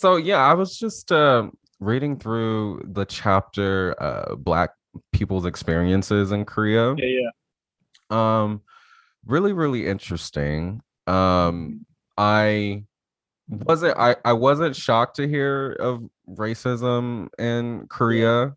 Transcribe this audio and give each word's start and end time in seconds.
so 0.00 0.16
yeah, 0.16 0.38
I 0.38 0.54
was 0.54 0.78
just 0.78 1.12
uh, 1.12 1.50
reading 1.78 2.18
through 2.18 2.80
the 2.86 3.04
chapter 3.04 3.94
uh, 4.02 4.34
Black 4.34 4.70
people's 5.12 5.44
experiences 5.44 6.32
in 6.32 6.46
Korea. 6.46 6.94
Yeah, 6.96 7.06
yeah. 7.06 7.30
Um, 8.08 8.62
really, 9.26 9.52
really 9.52 9.86
interesting. 9.86 10.80
Um, 11.06 11.84
I 12.16 12.84
wasn't 13.46 13.98
I, 13.98 14.16
I 14.24 14.32
wasn't 14.32 14.74
shocked 14.74 15.16
to 15.16 15.28
hear 15.28 15.72
of 15.72 16.08
racism 16.26 17.28
in 17.38 17.86
Korea, 17.88 18.54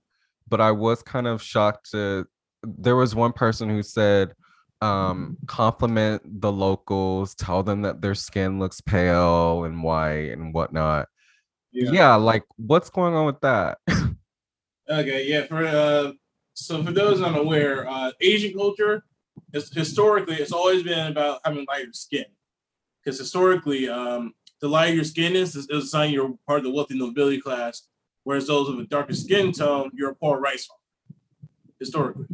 but 0.48 0.62
I 0.62 0.72
was 0.72 1.04
kind 1.04 1.28
of 1.28 1.42
shocked 1.42 1.92
to 1.92 2.26
there 2.64 2.96
was 2.96 3.16
one 3.16 3.34
person 3.34 3.70
who 3.70 3.84
said 3.84 4.34
um 4.82 5.36
compliment 5.48 6.22
the 6.40 6.54
locals, 6.54 7.36
tell 7.36 7.64
them 7.64 7.82
that 7.82 8.02
their 8.02 8.16
skin 8.16 8.60
looks 8.60 8.80
pale 8.80 9.66
and 9.66 9.84
white 9.84 10.32
and 10.32 10.54
whatnot. 10.54 11.10
Yeah, 11.74 11.92
yeah 11.92 12.16
like 12.16 12.44
what's 12.58 12.90
going 12.90 13.16
on 13.16 13.26
with 13.26 13.42
that? 13.42 13.80
okay, 14.90 15.28
yeah, 15.28 15.46
for 15.46 15.66
uh 15.66 16.12
so 16.54 16.84
for 16.84 16.92
those 16.92 17.22
unaware, 17.22 17.90
uh 17.90 18.12
Asian 18.22 18.54
culture 18.54 19.04
is 19.54 19.74
historically 19.74 20.36
it's 20.36 20.52
always 20.52 20.84
been 20.84 21.12
about 21.12 21.42
having 21.44 21.66
lighter 21.68 21.94
skin. 21.94 22.26
Because 23.04 23.20
historically, 23.20 23.90
um 23.90 24.34
the 24.62 24.68
lighter 24.70 24.96
your 24.96 25.04
skin 25.04 25.36
is, 25.36 25.56
is 25.56 25.68
a 25.70 25.82
sign 25.82 26.12
you're 26.12 26.36
part 26.48 26.60
of 26.60 26.64
the 26.64 26.72
wealthy 26.72 26.98
nobility 26.98 27.42
class, 27.42 27.88
whereas 28.24 28.48
those 28.48 28.70
with 28.70 28.86
a 28.86 28.88
darker 28.88 29.14
skin 29.14 29.52
tone, 29.52 29.92
you're 29.94 30.12
a 30.12 30.16
poor 30.16 30.40
rice 30.40 30.66
farmer, 30.68 31.20
historically. 31.80 32.28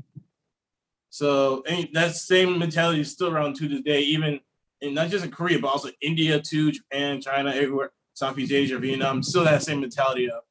So 1.10 1.64
that 1.94 2.16
same 2.16 2.60
mentality 2.60 3.02
is 3.02 3.12
still 3.12 3.30
around 3.34 3.56
to 3.56 3.68
this 3.68 3.82
day, 3.82 4.02
even 4.02 4.40
in 4.82 4.94
not 4.94 5.10
just 5.10 5.26
in 5.26 5.32
Korea, 5.32 5.60
but 5.60 5.70
also 5.70 5.90
India 6.02 6.40
too, 6.40 6.72
Japan, 6.72 7.20
China, 7.20 7.50
everywhere, 7.50 7.92
Southeast 8.20 8.52
Asia, 8.52 8.78
Vietnam, 8.78 9.24
still 9.24 9.46
that 9.46 9.64
same 9.64 9.80
mentality 9.80 10.30
of 10.30 10.42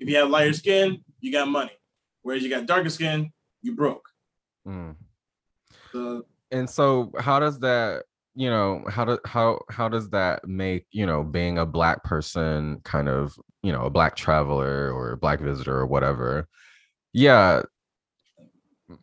if 0.00 0.08
you 0.08 0.16
have 0.16 0.28
lighter 0.28 0.52
skin, 0.52 1.04
you 1.20 1.30
got 1.30 1.46
money. 1.46 1.70
Whereas 2.22 2.42
you 2.42 2.50
got 2.50 2.66
darker 2.66 2.90
skin, 2.90 3.32
you 3.62 3.76
broke. 3.76 4.08
Mm. 4.66 4.96
So, 5.92 6.24
and 6.50 6.68
so 6.68 7.12
how 7.20 7.38
does 7.38 7.60
that 7.60 8.02
you 8.34 8.50
know 8.50 8.82
how 8.88 9.04
do 9.04 9.18
how 9.24 9.60
how 9.70 9.88
does 9.88 10.10
that 10.10 10.46
make 10.48 10.86
you 10.90 11.06
know 11.06 11.22
being 11.22 11.58
a 11.58 11.66
black 11.66 12.02
person 12.02 12.80
kind 12.82 13.08
of 13.08 13.38
you 13.62 13.70
know 13.70 13.82
a 13.82 13.90
black 13.90 14.16
traveler 14.16 14.92
or 14.92 15.12
a 15.12 15.16
black 15.16 15.38
visitor 15.38 15.76
or 15.76 15.86
whatever 15.86 16.48
yeah 17.12 17.60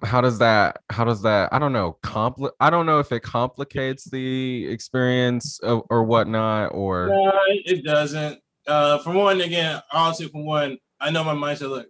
how 0.03 0.21
does 0.21 0.39
that 0.39 0.81
how 0.89 1.03
does 1.03 1.21
that 1.21 1.51
i 1.51 1.59
don't 1.59 1.73
know 1.73 1.97
compli- 2.03 2.51
i 2.59 2.69
don't 2.69 2.85
know 2.85 2.99
if 2.99 3.11
it 3.11 3.21
complicates 3.21 4.05
the 4.05 4.67
experience 4.67 5.59
or, 5.63 5.85
or 5.89 6.03
whatnot 6.03 6.73
or 6.73 7.07
no, 7.07 7.31
it 7.47 7.83
doesn't 7.83 8.39
uh 8.67 8.97
for 8.99 9.13
one 9.13 9.41
again 9.41 9.81
honestly 9.91 10.27
for 10.27 10.43
one 10.43 10.77
i 10.99 11.09
know 11.09 11.23
my 11.23 11.33
mindset 11.33 11.69
look 11.69 11.87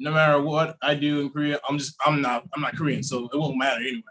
no 0.00 0.10
matter 0.10 0.40
what 0.40 0.76
i 0.82 0.94
do 0.94 1.20
in 1.20 1.30
korea 1.30 1.58
i'm 1.68 1.78
just 1.78 1.94
i'm 2.04 2.20
not 2.20 2.44
i'm 2.54 2.62
not 2.62 2.76
korean 2.76 3.02
so 3.02 3.28
it 3.32 3.38
won't 3.38 3.56
matter 3.56 3.80
anyway 3.80 4.02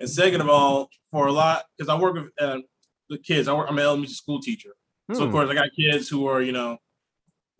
and 0.00 0.10
second 0.10 0.40
of 0.40 0.48
all, 0.48 0.90
for 1.10 1.26
a 1.26 1.32
lot, 1.32 1.64
because 1.76 1.88
I 1.88 1.98
work 1.98 2.14
with 2.14 2.30
uh, 2.40 2.58
the 3.08 3.18
kids, 3.18 3.48
I 3.48 3.52
work, 3.52 3.66
I'm 3.68 3.78
an 3.78 3.84
elementary 3.84 4.14
school 4.14 4.40
teacher. 4.40 4.70
Hmm. 5.08 5.14
So 5.14 5.22
of 5.24 5.28
hmm. 5.28 5.34
course 5.34 5.50
I 5.50 5.54
got 5.54 5.68
kids 5.78 6.08
who 6.08 6.26
are, 6.26 6.42
you 6.42 6.52
know, 6.52 6.78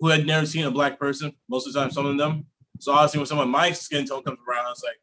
who 0.00 0.08
had 0.08 0.26
never 0.26 0.46
seen 0.46 0.64
a 0.64 0.70
black 0.70 0.98
person 0.98 1.32
most 1.48 1.66
of 1.66 1.72
the 1.72 1.80
time, 1.80 1.90
some 1.90 2.06
of 2.06 2.18
them. 2.18 2.46
So 2.80 2.92
obviously 2.92 3.18
when 3.18 3.26
someone 3.26 3.50
my 3.50 3.72
skin 3.72 4.06
tone 4.06 4.22
comes 4.22 4.38
around, 4.48 4.70
it's 4.72 4.82
like 4.82 5.00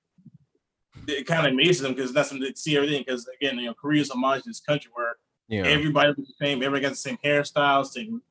it 1.07 1.25
kind 1.25 1.47
of 1.47 1.53
amazes 1.53 1.81
them 1.81 1.93
because 1.93 2.13
that's 2.13 2.31
when 2.31 2.41
they 2.41 2.53
see 2.53 2.75
everything. 2.77 3.03
Because 3.05 3.27
again, 3.27 3.57
you 3.57 3.65
know, 3.65 3.73
Korea 3.73 4.01
is 4.01 4.09
a 4.09 4.13
homogenous 4.13 4.59
country 4.59 4.91
where 4.93 5.15
yeah. 5.47 5.63
everybody 5.63 6.09
looks 6.09 6.29
the 6.29 6.45
same, 6.45 6.57
everybody 6.57 6.81
got 6.81 6.89
the 6.89 6.95
same 6.95 7.17
hairstyles, 7.23 7.87
same 7.87 8.21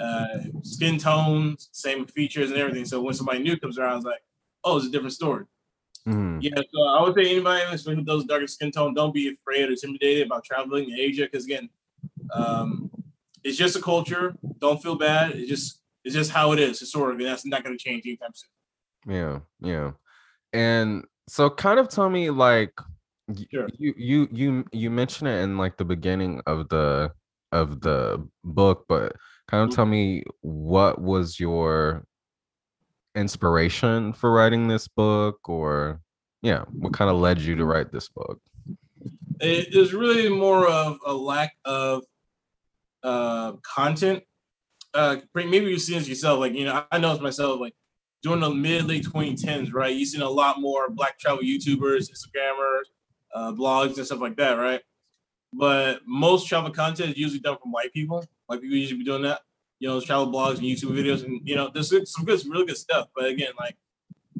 uh, 0.00 0.38
skin 0.62 0.98
tones, 0.98 1.68
same 1.72 2.06
features 2.06 2.50
and 2.50 2.58
everything. 2.58 2.84
So 2.84 3.00
when 3.00 3.14
somebody 3.14 3.40
new 3.40 3.58
comes 3.58 3.78
around, 3.78 3.98
it's 3.98 4.06
like, 4.06 4.22
oh, 4.64 4.76
it's 4.76 4.86
a 4.86 4.90
different 4.90 5.12
story. 5.12 5.44
Mm. 6.06 6.38
Yeah, 6.40 6.54
so 6.56 6.82
I 6.84 7.02
would 7.02 7.14
say 7.14 7.30
anybody, 7.30 7.64
with 7.70 8.06
those 8.06 8.24
darker 8.24 8.46
skin 8.46 8.70
tone, 8.70 8.94
don't 8.94 9.12
be 9.12 9.28
afraid 9.28 9.68
or 9.68 9.72
intimidated 9.72 10.26
about 10.26 10.44
traveling 10.44 10.90
in 10.90 10.98
Asia 10.98 11.24
because 11.30 11.44
again, 11.44 11.68
um, 12.32 12.90
it's 13.44 13.56
just 13.56 13.76
a 13.76 13.82
culture. 13.82 14.34
Don't 14.58 14.82
feel 14.82 14.94
bad. 14.94 15.32
It's 15.32 15.48
just 15.48 15.80
it's 16.04 16.14
just 16.14 16.30
how 16.30 16.52
it 16.52 16.58
is 16.58 16.80
historically. 16.80 17.24
That's 17.24 17.44
not 17.44 17.62
going 17.62 17.76
to 17.76 17.82
change 17.82 18.06
anytime 18.06 18.30
soon. 18.32 18.48
Yeah, 19.08 19.40
yeah. 19.60 19.92
And 20.52 21.04
so, 21.28 21.50
kind 21.50 21.80
of 21.80 21.88
tell 21.88 22.10
me, 22.10 22.30
like, 22.30 22.72
sure. 23.50 23.68
you 23.78 23.94
you 23.96 24.28
you 24.30 24.64
you 24.72 24.90
mentioned 24.90 25.28
it 25.28 25.40
in 25.42 25.58
like 25.58 25.76
the 25.76 25.84
beginning 25.84 26.42
of 26.46 26.68
the 26.68 27.12
of 27.52 27.80
the 27.80 28.26
book, 28.44 28.84
but 28.88 29.16
kind 29.48 29.62
of 29.62 29.70
mm-hmm. 29.70 29.76
tell 29.76 29.86
me 29.86 30.22
what 30.42 31.00
was 31.00 31.40
your 31.40 32.04
inspiration 33.14 34.12
for 34.12 34.30
writing 34.30 34.68
this 34.68 34.86
book 34.86 35.48
or 35.48 36.00
yeah 36.42 36.64
what 36.70 36.92
kind 36.92 37.10
of 37.10 37.16
led 37.16 37.40
you 37.40 37.56
to 37.56 37.64
write 37.64 37.90
this 37.90 38.08
book 38.08 38.40
it 39.40 39.74
is 39.74 39.92
really 39.92 40.28
more 40.28 40.68
of 40.68 40.98
a 41.04 41.12
lack 41.12 41.52
of 41.64 42.02
uh 43.02 43.52
content 43.62 44.22
uh 44.94 45.16
maybe 45.34 45.66
you've 45.66 45.80
seen 45.80 45.98
this 45.98 46.08
yourself 46.08 46.38
like 46.38 46.52
you 46.52 46.64
know 46.64 46.84
i 46.92 46.98
know 46.98 47.12
it's 47.12 47.20
myself 47.20 47.58
like 47.60 47.74
during 48.22 48.40
the 48.40 48.50
mid 48.50 48.86
late 48.86 49.04
2010s 49.04 49.72
right 49.72 49.94
you've 49.94 50.08
seen 50.08 50.22
a 50.22 50.28
lot 50.28 50.60
more 50.60 50.90
black 50.90 51.18
travel 51.18 51.42
youtubers 51.42 52.10
instagrammers 52.10 52.84
uh 53.34 53.52
blogs 53.52 53.96
and 53.96 54.06
stuff 54.06 54.20
like 54.20 54.36
that 54.36 54.54
right 54.54 54.80
but 55.52 56.00
most 56.06 56.46
travel 56.46 56.70
content 56.70 57.10
is 57.10 57.16
usually 57.16 57.40
done 57.40 57.56
from 57.60 57.72
white 57.72 57.92
people 57.92 58.24
white 58.46 58.60
people 58.60 58.76
usually 58.76 58.98
be 58.98 59.04
doing 59.04 59.22
that 59.22 59.40
you 59.80 59.88
know, 59.88 60.00
travel 60.00 60.26
blogs 60.26 60.58
and 60.58 60.62
YouTube 60.62 60.90
videos, 60.90 61.24
and 61.24 61.40
you 61.44 61.54
know, 61.54 61.70
there's 61.72 61.90
some 62.10 62.24
good, 62.24 62.44
really 62.46 62.66
good 62.66 62.76
stuff. 62.76 63.08
But 63.14 63.26
again, 63.26 63.52
like 63.58 63.76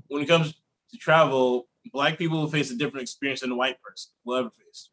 when 0.09 0.23
it 0.23 0.27
comes 0.27 0.55
to 0.91 0.99
travel, 0.99 1.69
black 1.93 2.19
people 2.19 2.41
will 2.41 2.49
face 2.49 2.71
a 2.71 2.77
different 2.77 3.03
experience 3.03 3.41
than 3.41 3.53
a 3.53 3.57
white 3.57 3.81
person 3.81 4.11
will 4.25 4.37
ever 4.37 4.51
face. 4.51 4.91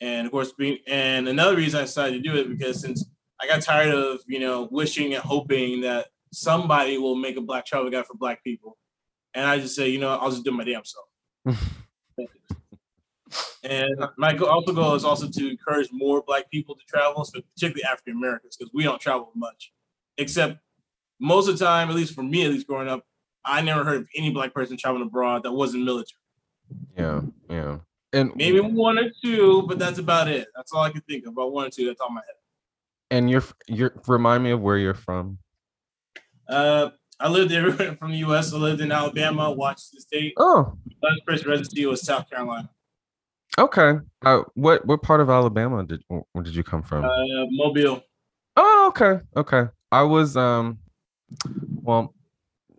And 0.00 0.26
of 0.26 0.32
course, 0.32 0.52
being 0.52 0.78
and 0.86 1.28
another 1.28 1.56
reason 1.56 1.80
I 1.80 1.84
decided 1.84 2.22
to 2.22 2.28
do 2.28 2.36
it 2.36 2.48
because 2.48 2.80
since 2.80 3.04
I 3.40 3.46
got 3.46 3.62
tired 3.62 3.94
of 3.94 4.20
you 4.26 4.40
know 4.40 4.68
wishing 4.70 5.14
and 5.14 5.22
hoping 5.22 5.82
that 5.82 6.08
somebody 6.32 6.98
will 6.98 7.16
make 7.16 7.36
a 7.36 7.40
black 7.40 7.66
travel 7.66 7.90
guide 7.90 8.06
for 8.06 8.14
black 8.14 8.42
people, 8.44 8.76
and 9.34 9.44
I 9.46 9.58
just 9.58 9.74
say, 9.74 9.88
you 9.88 9.98
know, 9.98 10.16
I'll 10.16 10.30
just 10.30 10.44
do 10.44 10.50
my 10.50 10.64
damn 10.64 10.82
self. 10.84 11.68
And 13.68 14.06
my 14.16 14.36
also 14.36 14.72
goal 14.72 14.94
is 14.94 15.04
also 15.04 15.28
to 15.28 15.50
encourage 15.50 15.88
more 15.90 16.22
Black 16.22 16.50
people 16.50 16.74
to 16.76 16.84
travel, 16.86 17.24
so 17.24 17.40
particularly 17.54 17.82
African 17.84 18.14
Americans, 18.14 18.56
because 18.56 18.72
we 18.72 18.84
don't 18.84 19.00
travel 19.00 19.30
much. 19.34 19.72
Except 20.18 20.58
most 21.18 21.48
of 21.48 21.58
the 21.58 21.64
time, 21.64 21.88
at 21.88 21.96
least 21.96 22.14
for 22.14 22.22
me, 22.22 22.44
at 22.44 22.52
least 22.52 22.66
growing 22.66 22.88
up, 22.88 23.04
I 23.44 23.62
never 23.62 23.84
heard 23.84 24.02
of 24.02 24.08
any 24.16 24.30
Black 24.30 24.54
person 24.54 24.76
traveling 24.76 25.06
abroad 25.06 25.42
that 25.42 25.52
wasn't 25.52 25.84
military. 25.84 26.20
Yeah, 26.96 27.22
yeah, 27.48 27.78
and 28.12 28.34
maybe 28.36 28.60
one 28.60 28.98
or 28.98 29.10
two, 29.22 29.64
but 29.66 29.78
that's 29.78 29.98
about 29.98 30.28
it. 30.28 30.48
That's 30.54 30.72
all 30.72 30.82
I 30.82 30.90
can 30.90 31.00
think 31.02 31.26
of. 31.26 31.32
About 31.32 31.52
one 31.52 31.66
or 31.66 31.70
two. 31.70 31.86
That's 31.86 32.00
on 32.00 32.14
my 32.14 32.20
head. 32.20 32.36
And 33.10 33.30
you're 33.30 33.44
you're 33.68 33.94
remind 34.06 34.44
me 34.44 34.50
of 34.50 34.60
where 34.60 34.78
you're 34.78 34.94
from. 34.94 35.38
Uh, 36.48 36.90
I 37.18 37.28
lived 37.28 37.52
everywhere 37.52 37.96
from 37.98 38.12
the 38.12 38.18
U.S. 38.18 38.52
I 38.52 38.56
lived 38.56 38.80
in 38.80 38.92
Alabama, 38.92 39.50
Washington 39.50 40.00
State. 40.00 40.34
Oh, 40.36 40.76
my 41.02 41.10
first 41.26 41.46
residency 41.46 41.86
was 41.86 42.02
South 42.02 42.28
Carolina. 42.30 42.70
Okay. 43.58 43.94
Uh, 44.24 44.42
what 44.54 44.84
what 44.86 45.02
part 45.02 45.20
of 45.20 45.30
Alabama 45.30 45.84
did 45.84 46.02
where 46.08 46.44
did 46.44 46.54
you 46.54 46.62
come 46.62 46.82
from? 46.82 47.04
Uh, 47.04 47.46
Mobile. 47.50 48.02
Oh, 48.56 48.86
okay. 48.88 49.22
Okay. 49.36 49.70
I 49.90 50.02
was 50.02 50.36
um 50.36 50.78
well 51.82 52.14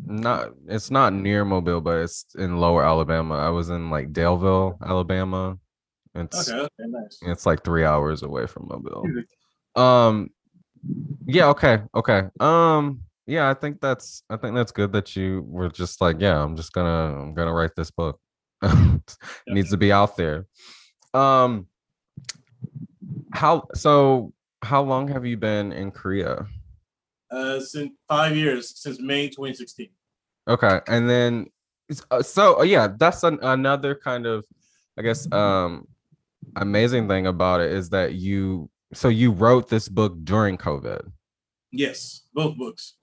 not 0.05 0.51
it's 0.67 0.91
not 0.91 1.13
near 1.13 1.45
Mobile, 1.45 1.81
but 1.81 1.99
it's 2.01 2.25
in 2.38 2.57
lower 2.57 2.84
Alabama. 2.84 3.35
I 3.35 3.49
was 3.49 3.69
in 3.69 3.89
like 3.89 4.13
Daleville, 4.13 4.78
Alabama. 4.85 5.57
It's 6.13 6.49
okay, 6.49 6.59
okay, 6.59 6.72
nice. 6.79 7.19
It's 7.23 7.45
like 7.45 7.63
three 7.63 7.84
hours 7.84 8.23
away 8.23 8.45
from 8.45 8.67
Mobile. 8.67 9.05
Um 9.75 10.29
yeah, 11.25 11.47
okay, 11.49 11.79
okay. 11.95 12.23
Um 12.40 13.02
yeah, 13.28 13.50
I 13.50 13.53
think 13.53 13.82
that's 13.82 14.24
I 14.29 14.38
think 14.38 14.56
that's 14.56 14.72
good 14.72 14.94
that 14.94 15.16
you 15.16 15.46
were 15.47 15.70
just 15.70 16.02
like, 16.02 16.18
yeah, 16.20 16.41
I'm 16.41 16.56
just 16.56 16.74
gonna 16.74 17.22
I'm 17.22 17.34
gonna 17.34 17.53
write 17.53 17.76
this 17.76 17.91
book. 17.91 18.20
needs 19.47 19.70
to 19.70 19.78
be 19.78 19.91
out 19.91 20.18
there. 20.18 20.47
Um, 21.14 21.68
how 23.34 23.68
so? 23.76 24.34
How 24.64 24.82
long 24.82 25.08
have 25.09 25.26
you 25.26 25.38
been 25.38 25.72
in 25.72 25.91
Korea? 25.91 26.47
Uh, 27.29 27.59
since 27.59 27.91
five 28.08 28.35
years, 28.35 28.74
since 28.79 29.00
May 29.00 29.28
2016. 29.28 29.90
Okay, 30.47 30.79
and 30.88 31.09
then 31.09 31.47
uh, 32.12 32.22
so 32.22 32.59
uh, 32.59 32.64
yeah, 32.64 32.88
that's 32.97 33.24
an, 33.24 33.40
another 33.41 33.96
kind 33.96 34.26
of, 34.26 34.46
I 34.97 35.02
guess, 35.02 35.32
um, 35.32 35.88
amazing 36.56 37.08
thing 37.08 37.28
about 37.28 37.62
it 37.62 37.72
is 37.72 37.90
that 37.90 38.14
you 38.14 38.70
so 38.94 39.09
you 39.09 39.32
wrote 39.32 39.70
this 39.70 39.88
book 39.90 40.16
during 40.24 40.58
COVID. 40.58 41.12
Yes, 41.72 42.24
both 42.34 42.58
books. 42.58 42.97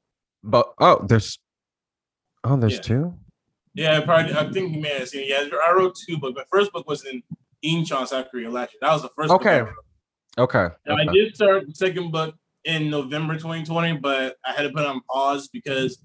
But 0.44 0.74
oh, 0.78 1.04
there's 1.08 1.38
oh, 2.44 2.56
there's 2.56 2.74
yeah. 2.74 2.80
two. 2.80 3.14
Yeah, 3.74 3.98
I 3.98 4.00
probably. 4.04 4.34
I 4.34 4.52
think 4.52 4.74
you 4.74 4.80
may 4.80 4.98
have 4.98 5.08
seen 5.08 5.22
it. 5.22 5.28
Yeah, 5.28 5.58
I 5.66 5.72
wrote 5.72 5.96
two 6.06 6.18
books. 6.18 6.36
My 6.36 6.44
first 6.52 6.72
book 6.72 6.86
was 6.86 7.04
in 7.04 7.22
Incheon, 7.64 8.06
South 8.06 8.30
Korea 8.30 8.50
last 8.50 8.72
year. 8.74 8.78
That 8.82 8.92
was 8.92 9.02
the 9.02 9.08
first. 9.16 9.32
Okay. 9.32 9.62
Okay. 10.36 10.68
And 10.86 11.00
okay. 11.00 11.08
I 11.08 11.12
did 11.12 11.34
start 11.34 11.66
the 11.66 11.74
second 11.74 12.12
book 12.12 12.34
in 12.64 12.90
November 12.90 13.34
2020, 13.34 13.98
but 13.98 14.36
I 14.44 14.52
had 14.52 14.62
to 14.62 14.70
put 14.70 14.84
on 14.84 15.00
pause 15.10 15.48
because 15.48 15.98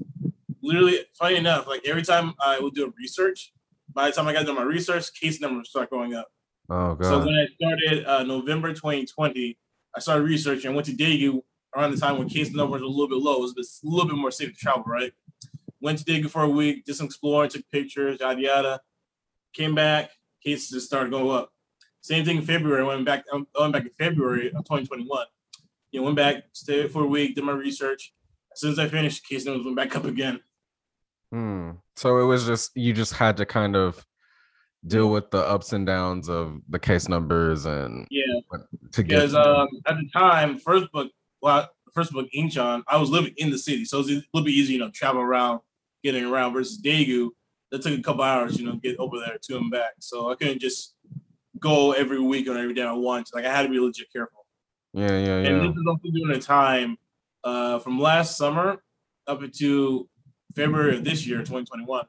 literally, 0.62 1.00
funny 1.18 1.38
enough, 1.38 1.68
like 1.68 1.82
every 1.86 2.04
time 2.04 2.34
I 2.40 2.60
would 2.60 2.74
do 2.74 2.86
a 2.86 2.92
research, 2.98 3.52
by 3.94 4.08
the 4.08 4.16
time 4.16 4.28
I 4.28 4.34
got 4.34 4.46
done 4.46 4.56
my 4.56 4.64
research, 4.64 5.14
case 5.14 5.42
numbers 5.42 5.70
start 5.70 5.90
going 5.90 6.14
up. 6.14 6.28
Oh 6.70 6.96
god. 6.96 7.06
So 7.06 7.20
when 7.20 7.36
I 7.36 7.48
started 7.56 8.06
uh, 8.06 8.24
November 8.24 8.74
2020, 8.74 9.58
I 9.96 10.00
started 10.00 10.24
researching. 10.24 10.72
I 10.72 10.74
went 10.74 10.86
to 10.86 10.94
Daegu 10.94 11.42
around 11.76 11.92
the 11.92 11.98
time 11.98 12.18
when 12.18 12.30
case 12.30 12.52
numbers 12.52 12.82
were 12.82 12.88
a 12.88 12.90
little 12.90 13.08
bit 13.08 13.18
low. 13.18 13.38
It 13.38 13.56
was 13.56 13.82
a 13.84 13.88
little 13.88 14.08
bit 14.08 14.18
more 14.18 14.32
safe 14.32 14.54
to 14.54 14.56
travel, 14.56 14.84
right? 14.86 15.14
Went 15.82 16.00
to 16.00 16.06
Daegu 16.06 16.30
for 16.30 16.44
a 16.44 16.50
week, 16.50 16.86
did 16.86 16.96
some 16.96 17.06
exploring, 17.06 17.50
took 17.50 17.70
pictures, 17.72 18.20
yada 18.20 18.42
yada. 18.42 18.82
Came 19.54 19.76
back, 19.76 20.12
cases 20.44 20.70
just 20.70 20.88
started 20.88 21.12
going 21.12 21.30
up. 21.30 21.52
Same 22.02 22.26
thing 22.26 22.38
in 22.38 22.44
February. 22.44 22.82
I 22.82 22.88
went 22.88 23.06
back. 23.06 23.24
I 23.32 23.44
went 23.60 23.74
back 23.74 23.84
in 23.84 23.92
February 23.92 24.48
of 24.48 24.64
2021. 24.66 25.26
You 25.92 26.00
know, 26.00 26.06
went 26.06 26.18
back, 26.18 26.44
stayed 26.54 26.92
for 26.92 27.04
a 27.04 27.08
week, 27.08 27.36
did 27.36 27.44
my 27.44 27.52
research. 27.52 28.14
As 28.54 28.62
soon 28.62 28.72
as 28.72 28.80
I 28.80 28.88
finished, 28.88 29.28
case 29.28 29.46
numbers 29.46 29.66
went 29.66 29.78
back 29.78 29.96
up 29.96 30.06
again. 30.06 30.40
Hmm. 31.32 31.72
So 31.96 32.20
it 32.20 32.26
was 32.26 32.46
just 32.46 32.76
you 32.76 32.94
just 32.94 33.14
had 33.14 33.38
to 33.38 33.46
kind 33.46 33.76
of 33.76 34.06
deal 34.88 35.12
with 35.12 35.30
the 35.32 35.40
ups 35.40 35.74
and 35.74 35.86
downs 35.86 36.30
of 36.30 36.62
the 36.70 36.80
case 36.80 37.10
numbers 37.10 37.66
and 37.66 38.08
Yeah, 38.10 38.40
to 38.92 39.04
get 39.04 39.16
because 39.16 39.36
um, 39.36 39.68
at 39.88 39.98
the 39.98 40.10
time, 40.14 40.58
first 40.58 40.92
book, 40.92 41.12
well, 41.42 41.70
first 41.94 42.12
book, 42.12 42.28
Incheon, 42.36 42.84
I 42.88 42.98
was 42.98 43.10
living 43.10 43.34
in 43.38 43.50
the 43.50 43.58
city, 43.58 43.86
so 43.86 43.98
it 43.98 44.00
was 44.02 44.10
a 44.12 44.24
little 44.34 44.46
bit 44.46 44.54
easier, 44.54 44.74
you 44.74 44.80
know, 44.80 44.92
travel 44.92 45.22
around, 45.22 45.62
getting 46.04 46.26
around. 46.26 46.54
Versus 46.54 46.82
Daegu, 46.82 47.30
that 47.72 47.82
took 47.82 47.98
a 47.98 48.02
couple 48.02 48.24
hours, 48.24 48.60
you 48.60 48.66
know, 48.66 48.76
get 48.76 48.98
over 48.98 49.20
there 49.20 49.38
to 49.42 49.58
and 49.58 49.72
back. 49.72 49.94
So 50.00 50.32
I 50.32 50.36
couldn't 50.36 50.60
just 50.60 50.96
go 51.60 51.92
every 51.92 52.20
week 52.20 52.48
or 52.48 52.58
every 52.58 52.74
day 52.74 52.84
I 52.84 52.94
wanted. 52.94 53.34
Like 53.34 53.46
I 53.46 53.52
had 53.52 53.64
to 53.64 53.70
be 53.70 53.80
legit 53.80 54.12
careful. 54.12 54.46
yeah, 54.94 55.08
yeah, 55.12 55.42
yeah. 55.42 55.50
And 55.50 55.62
this 55.62 55.76
is 55.76 55.84
also 55.88 56.10
during 56.12 56.36
a 56.36 56.42
time 56.42 56.98
uh, 57.44 57.80
from 57.80 58.00
last 58.00 58.38
summer 58.38 58.82
up 59.28 59.44
into 59.44 60.10
February 60.56 60.98
of 60.98 61.04
this 61.04 61.26
year, 61.26 61.40
2021. 61.40 62.06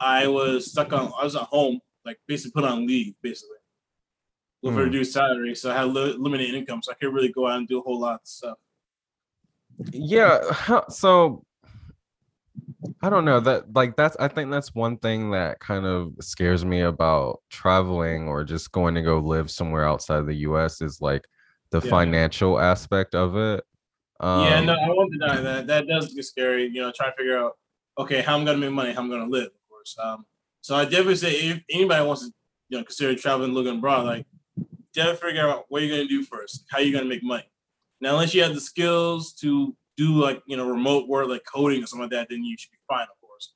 I 0.00 0.28
was 0.28 0.70
stuck 0.70 0.92
on. 0.92 1.12
I 1.18 1.24
was 1.24 1.34
at 1.34 1.42
home, 1.42 1.80
like 2.04 2.18
basically 2.26 2.60
put 2.60 2.68
on 2.68 2.86
leave, 2.86 3.14
basically 3.22 3.57
with 4.62 4.74
a 4.74 4.76
Hmm. 4.76 4.82
reduced 4.84 5.12
salary. 5.12 5.54
So 5.54 5.70
I 5.70 5.74
had 5.78 5.88
li- 5.88 6.16
limited 6.18 6.54
income, 6.54 6.82
so 6.82 6.92
I 6.92 6.94
couldn't 6.96 7.14
really 7.14 7.32
go 7.32 7.46
out 7.46 7.58
and 7.58 7.68
do 7.68 7.78
a 7.78 7.82
whole 7.82 8.00
lot 8.00 8.14
of 8.16 8.20
stuff. 8.24 8.58
yeah 9.92 10.40
so 10.88 11.44
i 13.02 13.08
don't 13.08 13.24
know 13.24 13.38
that 13.38 13.72
like 13.74 13.94
that's 13.96 14.16
i 14.18 14.26
think 14.26 14.50
that's 14.50 14.74
one 14.74 14.96
thing 14.98 15.30
that 15.30 15.60
kind 15.60 15.86
of 15.86 16.12
scares 16.20 16.64
me 16.64 16.80
about 16.80 17.40
traveling 17.48 18.26
or 18.26 18.42
just 18.42 18.72
going 18.72 18.92
to 18.94 19.02
go 19.02 19.18
live 19.20 19.48
somewhere 19.50 19.86
outside 19.86 20.26
the 20.26 20.34
us 20.34 20.80
is 20.82 21.00
like 21.00 21.24
the 21.70 21.80
Yeah. 21.80 21.90
financial 21.90 22.58
aspect 22.58 23.14
of 23.14 23.36
it 23.36 23.62
um, 24.20 24.40
yeah, 24.42 24.60
no, 24.62 24.72
I 24.72 24.88
won't 24.88 25.12
deny 25.12 25.40
that. 25.40 25.68
That 25.68 25.86
does 25.86 26.12
get 26.12 26.24
scary. 26.24 26.64
You 26.64 26.80
know, 26.80 26.92
trying 26.92 27.12
to 27.12 27.16
figure 27.16 27.38
out, 27.38 27.52
okay, 27.98 28.20
how 28.20 28.36
I'm 28.36 28.44
gonna 28.44 28.58
make 28.58 28.72
money, 28.72 28.92
how 28.92 29.00
I'm 29.00 29.08
gonna 29.08 29.26
live, 29.30 29.46
of 29.46 29.68
course. 29.70 29.96
Um, 30.02 30.26
so 30.60 30.74
I 30.74 30.84
definitely 30.86 31.14
say 31.14 31.34
if 31.50 31.62
anybody 31.70 32.04
wants 32.04 32.26
to, 32.26 32.32
you 32.68 32.78
know, 32.78 32.84
consider 32.84 33.14
traveling, 33.14 33.52
looking 33.52 33.76
abroad, 33.78 34.06
like, 34.06 34.26
definitely 34.94 35.28
figure 35.28 35.48
out 35.48 35.66
what 35.68 35.82
you're 35.82 35.96
gonna 35.96 36.08
do 36.08 36.22
first, 36.22 36.64
how 36.70 36.78
you're 36.78 36.92
gonna 36.92 37.08
make 37.08 37.22
money. 37.22 37.50
Now, 38.00 38.10
unless 38.10 38.34
you 38.34 38.42
have 38.42 38.54
the 38.54 38.60
skills 38.60 39.32
to 39.34 39.76
do 39.96 40.14
like 40.14 40.42
you 40.46 40.56
know 40.56 40.68
remote 40.68 41.08
work, 41.08 41.28
like 41.28 41.42
coding 41.44 41.82
or 41.82 41.86
something 41.86 42.04
like 42.04 42.12
that, 42.12 42.28
then 42.30 42.44
you 42.44 42.56
should 42.58 42.70
be 42.70 42.78
fine, 42.88 43.02
of 43.02 43.20
course. 43.20 43.54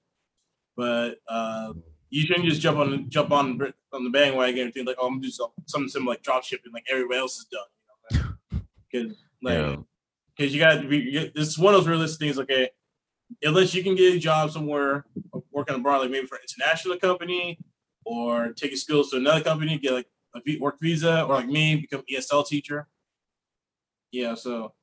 But 0.77 1.19
uh, 1.29 1.73
you 2.11 2.23
shouldn't 2.27 2.47
just 2.47 2.61
jump 2.61 2.79
on 2.79 3.09
jump 3.09 3.31
on 3.31 3.61
on 3.93 4.05
the 4.05 4.11
bandwagon 4.11 4.67
and 4.67 4.75
think 4.75 4.87
like, 4.87 4.97
oh, 4.99 5.07
I'm 5.07 5.15
gonna 5.15 5.23
do 5.23 5.31
something, 5.31 5.65
something 5.67 5.89
similar 5.89 6.13
like 6.13 6.23
drop 6.23 6.45
shipping, 6.45 6.73
like 6.73 6.85
everybody 6.91 7.19
else 7.21 7.37
has 7.37 7.47
done. 7.47 7.63
You 8.11 8.19
know, 8.19 8.61
because 8.91 9.17
like 9.43 9.55
yeah. 9.55 9.77
because 10.37 10.53
you 10.53 10.61
got 10.61 10.83
to 10.83 10.89
be. 10.89 11.31
is 11.35 11.59
one 11.59 11.75
of 11.75 11.81
those 11.81 11.89
realistic 11.89 12.19
things. 12.19 12.39
Okay, 12.39 12.69
unless 13.43 13.75
you 13.75 13.83
can 13.83 13.95
get 13.95 14.15
a 14.15 14.19
job 14.19 14.51
somewhere 14.51 15.07
working 15.53 15.77
abroad, 15.77 16.03
like 16.03 16.11
maybe 16.11 16.27
for 16.27 16.37
an 16.37 16.43
international 16.49 16.99
company, 16.99 17.59
or 18.05 18.53
take 18.53 18.73
your 18.73 18.79
skills 18.79 19.11
to 19.11 19.17
another 19.17 19.43
company, 19.43 19.79
get 19.79 19.93
like 19.93 20.07
work 20.61 20.79
visa, 20.81 21.23
or 21.25 21.35
like 21.35 21.47
me, 21.49 21.77
become 21.77 22.03
ESL 22.11 22.47
teacher. 22.47 22.89
Yeah, 24.11 24.35
so, 24.35 24.75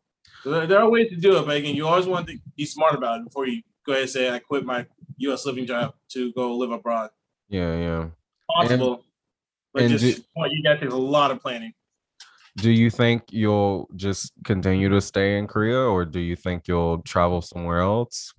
so 0.44 0.66
there, 0.66 0.80
are 0.80 0.90
ways 0.90 1.10
to 1.10 1.16
do 1.16 1.38
it, 1.38 1.46
but 1.46 1.58
again, 1.58 1.76
you 1.76 1.88
always 1.88 2.08
want 2.08 2.28
to 2.28 2.38
be 2.58 2.66
smart 2.66 2.96
about 2.96 3.20
it 3.20 3.26
before 3.26 3.48
you 3.48 3.62
go 3.86 3.92
ahead 3.94 4.04
and 4.04 4.12
say, 4.12 4.30
"I 4.30 4.40
quit 4.40 4.66
my 4.66 4.86
U.S. 5.18 5.46
living 5.46 5.66
job 5.66 5.94
to 6.14 6.32
go 6.34 6.56
live 6.56 6.72
abroad." 6.72 7.10
yeah 7.50 7.76
yeah 7.76 8.08
Possible, 8.56 9.04
but 9.74 9.84
and 9.84 9.98
just 9.98 10.18
do- 10.18 10.24
well, 10.36 10.52
you 10.52 10.64
got 10.64 10.76
to 10.76 10.80
take 10.82 10.92
a 10.92 10.96
lot 10.96 11.32
of 11.32 11.40
planning. 11.42 11.74
do 12.58 12.72
you 12.72 12.90
think 12.90 13.24
you'll 13.32 13.88
just 13.96 14.34
continue 14.44 14.90
to 14.90 15.00
stay 15.02 15.38
in 15.38 15.48
korea 15.48 15.80
or 15.80 16.04
do 16.06 16.20
you 16.20 16.36
think 16.36 16.68
you'll 16.68 17.02
travel 17.04 17.42
somewhere 17.42 17.80
else 17.80 18.34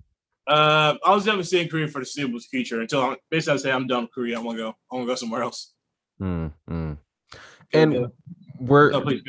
Uh, 0.47 0.95
I 1.05 1.13
was 1.15 1.23
definitely 1.23 1.45
staying 1.45 1.65
in 1.65 1.71
Korea 1.71 1.87
for 1.87 1.99
the 1.99 2.05
foreseeable 2.05 2.39
future 2.39 2.81
until 2.81 3.01
I'm, 3.01 3.15
basically 3.29 3.53
I 3.53 3.57
say 3.63 3.71
I'm 3.71 3.87
done 3.87 4.03
with 4.03 4.13
Korea. 4.13 4.37
I 4.37 4.41
want 4.41 4.57
to 4.57 4.63
go. 4.63 4.69
I 4.69 4.95
want 4.95 5.07
to 5.07 5.11
go 5.11 5.15
somewhere 5.15 5.43
else. 5.43 5.73
Hmm, 6.21 6.47
hmm. 6.67 6.93
and 7.73 7.93
Yeah. 7.93 8.05
were 8.59 8.91
no, 8.91 9.01
please 9.01 9.23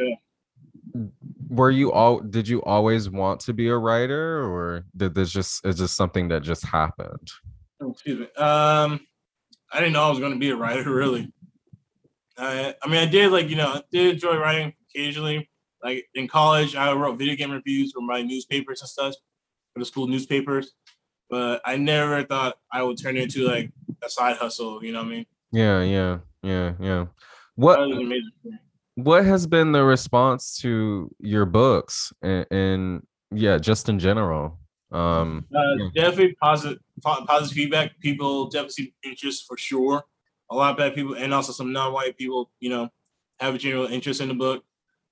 were 1.48 1.70
you 1.70 1.90
all 1.90 2.20
did 2.20 2.46
you 2.46 2.62
always 2.64 3.08
want 3.08 3.40
to 3.40 3.54
be 3.54 3.68
a 3.68 3.76
writer 3.76 4.44
or 4.44 4.84
did 4.94 5.14
this 5.14 5.30
just 5.30 5.64
is 5.64 5.78
this 5.78 5.92
something 5.92 6.28
that 6.28 6.42
just 6.42 6.66
happened 6.66 7.30
Oh, 7.82 7.90
excuse 7.90 8.20
me. 8.20 8.26
Um, 8.36 9.00
I 9.72 9.78
didn't 9.80 9.94
know 9.94 10.04
I 10.04 10.10
was 10.10 10.20
going 10.20 10.32
to 10.32 10.38
be 10.38 10.50
a 10.50 10.56
writer. 10.56 10.84
Really. 10.90 11.32
I, 12.38 12.74
I 12.82 12.88
mean, 12.88 12.98
I 12.98 13.06
did 13.06 13.32
like 13.32 13.48
you 13.48 13.56
know, 13.56 13.68
I 13.68 13.82
did 13.90 14.14
enjoy 14.14 14.36
writing 14.36 14.72
occasionally. 14.88 15.50
Like 15.82 16.06
in 16.14 16.28
college, 16.28 16.76
I 16.76 16.92
wrote 16.92 17.18
video 17.18 17.34
game 17.34 17.50
reviews 17.50 17.92
for 17.92 18.00
my 18.00 18.22
newspapers 18.22 18.80
and 18.80 18.88
stuff 18.88 19.14
for 19.72 19.80
the 19.80 19.84
school 19.84 20.06
newspapers. 20.06 20.72
But 21.28 21.60
I 21.64 21.76
never 21.76 22.22
thought 22.22 22.56
I 22.72 22.82
would 22.82 23.02
turn 23.02 23.16
it 23.16 23.24
into 23.24 23.46
like 23.46 23.72
a 24.02 24.08
side 24.08 24.36
hustle. 24.36 24.84
You 24.84 24.92
know 24.92 25.00
what 25.00 25.08
I 25.08 25.10
mean? 25.10 25.26
yeah 25.50 25.82
yeah 25.82 26.18
yeah 26.42 26.72
yeah 26.80 27.06
what 27.54 27.78
was 27.80 27.96
amazing. 27.96 28.30
for 28.42 28.48
me. 28.48 28.58
what 28.96 29.24
has 29.24 29.46
been 29.46 29.72
the 29.72 29.82
response 29.84 30.56
to 30.58 31.10
your 31.18 31.46
books 31.46 32.12
and, 32.22 32.46
and 32.50 33.06
yeah 33.30 33.58
just 33.58 33.88
in 33.88 33.98
general 33.98 34.58
um 34.92 35.46
Uh, 35.54 35.74
Yeah. 35.78 35.88
Definitely 35.94 36.34
positive, 36.40 36.78
feedback. 37.50 37.98
People 38.00 38.48
definitely 38.50 38.94
interest 39.02 39.46
for 39.48 39.56
sure. 39.56 40.04
A 40.50 40.54
lot 40.54 40.72
of 40.72 40.76
black 40.76 40.94
people 40.94 41.14
and 41.14 41.32
also 41.32 41.52
some 41.52 41.72
non-white 41.72 42.18
people, 42.18 42.50
you 42.60 42.68
know, 42.68 42.90
have 43.40 43.54
a 43.54 43.58
general 43.58 43.86
interest 43.86 44.20
in 44.20 44.28
the 44.28 44.34
book. 44.34 44.62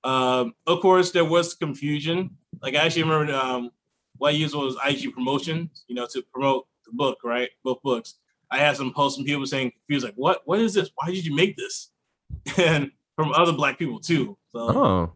Um, 0.03 0.53
of 0.67 0.81
course, 0.81 1.11
there 1.11 1.25
was 1.25 1.55
confusion. 1.55 2.37
Like 2.61 2.75
I 2.75 2.85
actually 2.85 3.03
remember 3.03 3.33
um, 3.33 3.71
what 4.17 4.29
I 4.29 4.37
used 4.37 4.55
was 4.55 4.77
IG 4.87 5.13
promotions, 5.13 5.83
you 5.87 5.95
know, 5.95 6.07
to 6.13 6.21
promote 6.33 6.67
the 6.85 6.91
book, 6.93 7.17
right? 7.23 7.49
Both 7.63 7.81
books. 7.81 8.15
I 8.51 8.59
had 8.59 8.75
some 8.75 8.93
posts 8.93 9.17
from 9.17 9.25
people 9.25 9.45
saying 9.45 9.71
confused, 9.71 10.05
like, 10.05 10.15
"What? 10.15 10.41
What 10.45 10.59
is 10.59 10.73
this? 10.73 10.91
Why 10.95 11.11
did 11.11 11.25
you 11.25 11.35
make 11.35 11.55
this?" 11.55 11.91
And 12.57 12.91
from 13.15 13.33
other 13.33 13.53
black 13.53 13.77
people 13.77 13.99
too. 13.99 14.37
So 14.51 14.59
oh 14.59 15.13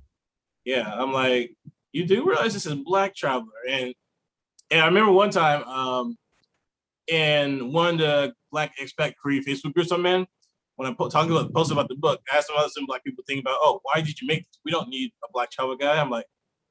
yeah, 0.65 0.91
I'm 0.93 1.13
like, 1.13 1.55
you 1.93 2.05
do 2.05 2.27
realize 2.27 2.53
this 2.53 2.65
is 2.65 2.75
Black 2.75 3.15
Traveler, 3.15 3.51
and 3.69 3.93
and 4.71 4.81
I 4.81 4.85
remember 4.87 5.11
one 5.11 5.29
time, 5.29 5.63
um, 5.63 6.17
in 7.07 7.71
one 7.71 7.93
of 7.95 7.99
the 7.99 8.33
Black 8.51 8.73
Expat 8.81 9.13
Korea 9.21 9.41
Facebook 9.41 9.73
groups 9.73 9.91
I'm 9.91 10.05
in, 10.07 10.25
when 10.75 10.89
I 10.89 10.93
po- 10.93 11.09
talking 11.09 11.31
about 11.31 11.53
posted 11.53 11.77
about 11.77 11.87
the 11.87 11.95
book, 11.95 12.19
I 12.31 12.37
asked 12.37 12.47
some 12.47 12.57
other 12.57 12.69
some 12.69 12.87
Black 12.87 13.03
people 13.03 13.23
think 13.27 13.41
about, 13.41 13.57
oh, 13.61 13.79
why 13.83 14.01
did 14.01 14.19
you 14.19 14.27
make 14.27 14.39
this? 14.39 14.59
We 14.65 14.71
don't 14.71 14.89
need 14.89 15.11
a 15.23 15.27
Black 15.31 15.51
travel 15.51 15.75
guy. 15.77 15.99
I'm 16.01 16.09
like, 16.09 16.25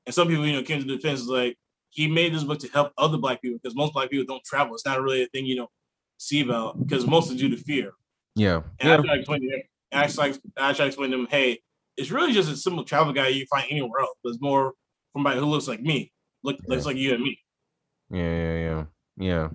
and 0.06 0.14
some 0.14 0.28
people, 0.28 0.46
you 0.46 0.52
know, 0.52 0.62
came 0.62 0.80
to 0.80 0.86
the 0.86 0.96
defense 0.96 1.26
like, 1.26 1.56
he 1.90 2.08
made 2.08 2.34
this 2.34 2.42
book 2.42 2.58
to 2.58 2.68
help 2.68 2.92
other 2.98 3.16
Black 3.16 3.40
people 3.40 3.58
because 3.62 3.76
most 3.76 3.92
Black 3.92 4.10
people 4.10 4.26
don't 4.26 4.44
travel. 4.44 4.74
It's 4.74 4.84
not 4.84 5.00
really 5.00 5.22
a 5.22 5.28
thing 5.28 5.46
you 5.46 5.54
don't 5.56 5.70
see 6.24 6.40
about 6.40 6.78
because 6.80 7.06
most 7.06 7.30
is 7.30 7.36
due 7.36 7.50
to 7.50 7.56
fear. 7.56 7.92
yeah. 8.34 8.60
And 8.80 8.88
yeah. 8.88 8.94
I 8.94 8.96
try 8.96 9.14
to 9.14 9.20
explain 9.20 9.40
to 9.42 9.56
him, 9.56 9.62
I 9.92 10.06
try, 10.06 10.26
I 10.56 10.72
try 10.72 10.84
to 10.84 10.86
explain 10.86 11.10
to 11.10 11.18
him, 11.18 11.26
hey, 11.30 11.60
it's 11.96 12.10
really 12.10 12.32
just 12.32 12.50
a 12.50 12.56
simple 12.56 12.84
travel 12.84 13.12
guy 13.12 13.28
you 13.28 13.46
find 13.46 13.66
anywhere 13.70 14.00
else, 14.00 14.16
but 14.22 14.30
it's 14.30 14.42
more 14.42 14.72
somebody 15.12 15.38
who 15.38 15.46
looks 15.46 15.68
like 15.68 15.80
me, 15.80 16.12
look 16.42 16.56
looks 16.66 16.86
like 16.86 16.96
you 16.96 17.14
and 17.14 17.22
me. 17.22 17.38
yeah 18.10 18.22
yeah 18.22 18.58
yeah. 18.58 18.84
Yeah. 19.16 19.48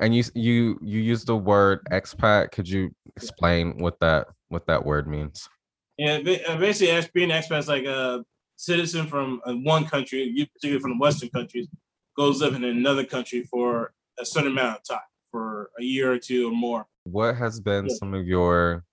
And 0.00 0.14
you 0.14 0.22
you 0.34 0.78
you 0.82 1.00
use 1.00 1.24
the 1.24 1.36
word 1.36 1.80
expat. 1.90 2.52
Could 2.52 2.68
you 2.68 2.94
explain 3.16 3.78
what 3.78 3.98
that 4.00 4.28
what 4.48 4.66
that 4.66 4.84
word 4.84 5.08
means? 5.08 5.48
Yeah, 5.96 6.18
uh, 6.46 6.56
basically, 6.58 7.10
being 7.14 7.30
an 7.30 7.42
expat 7.42 7.58
is 7.58 7.68
like 7.68 7.84
a 7.84 8.24
citizen 8.56 9.06
from 9.06 9.40
one 9.64 9.84
country, 9.86 10.22
you 10.22 10.46
particularly 10.46 10.80
from 10.80 10.92
the 10.92 10.98
Western 10.98 11.30
countries, 11.30 11.68
goes 12.16 12.40
living 12.40 12.62
in 12.64 12.76
another 12.76 13.04
country 13.04 13.42
for 13.44 13.92
a 14.20 14.26
certain 14.26 14.52
amount 14.52 14.76
of 14.78 14.84
time, 14.84 15.08
for 15.30 15.70
a 15.78 15.82
year 15.82 16.12
or 16.12 16.18
two 16.18 16.48
or 16.48 16.52
more. 16.54 16.86
what 17.04 17.36
has 17.36 17.60
been 17.60 17.86
Yeah. 17.88 17.94
some 17.94 18.14
of 18.14 18.26
your 18.26 18.84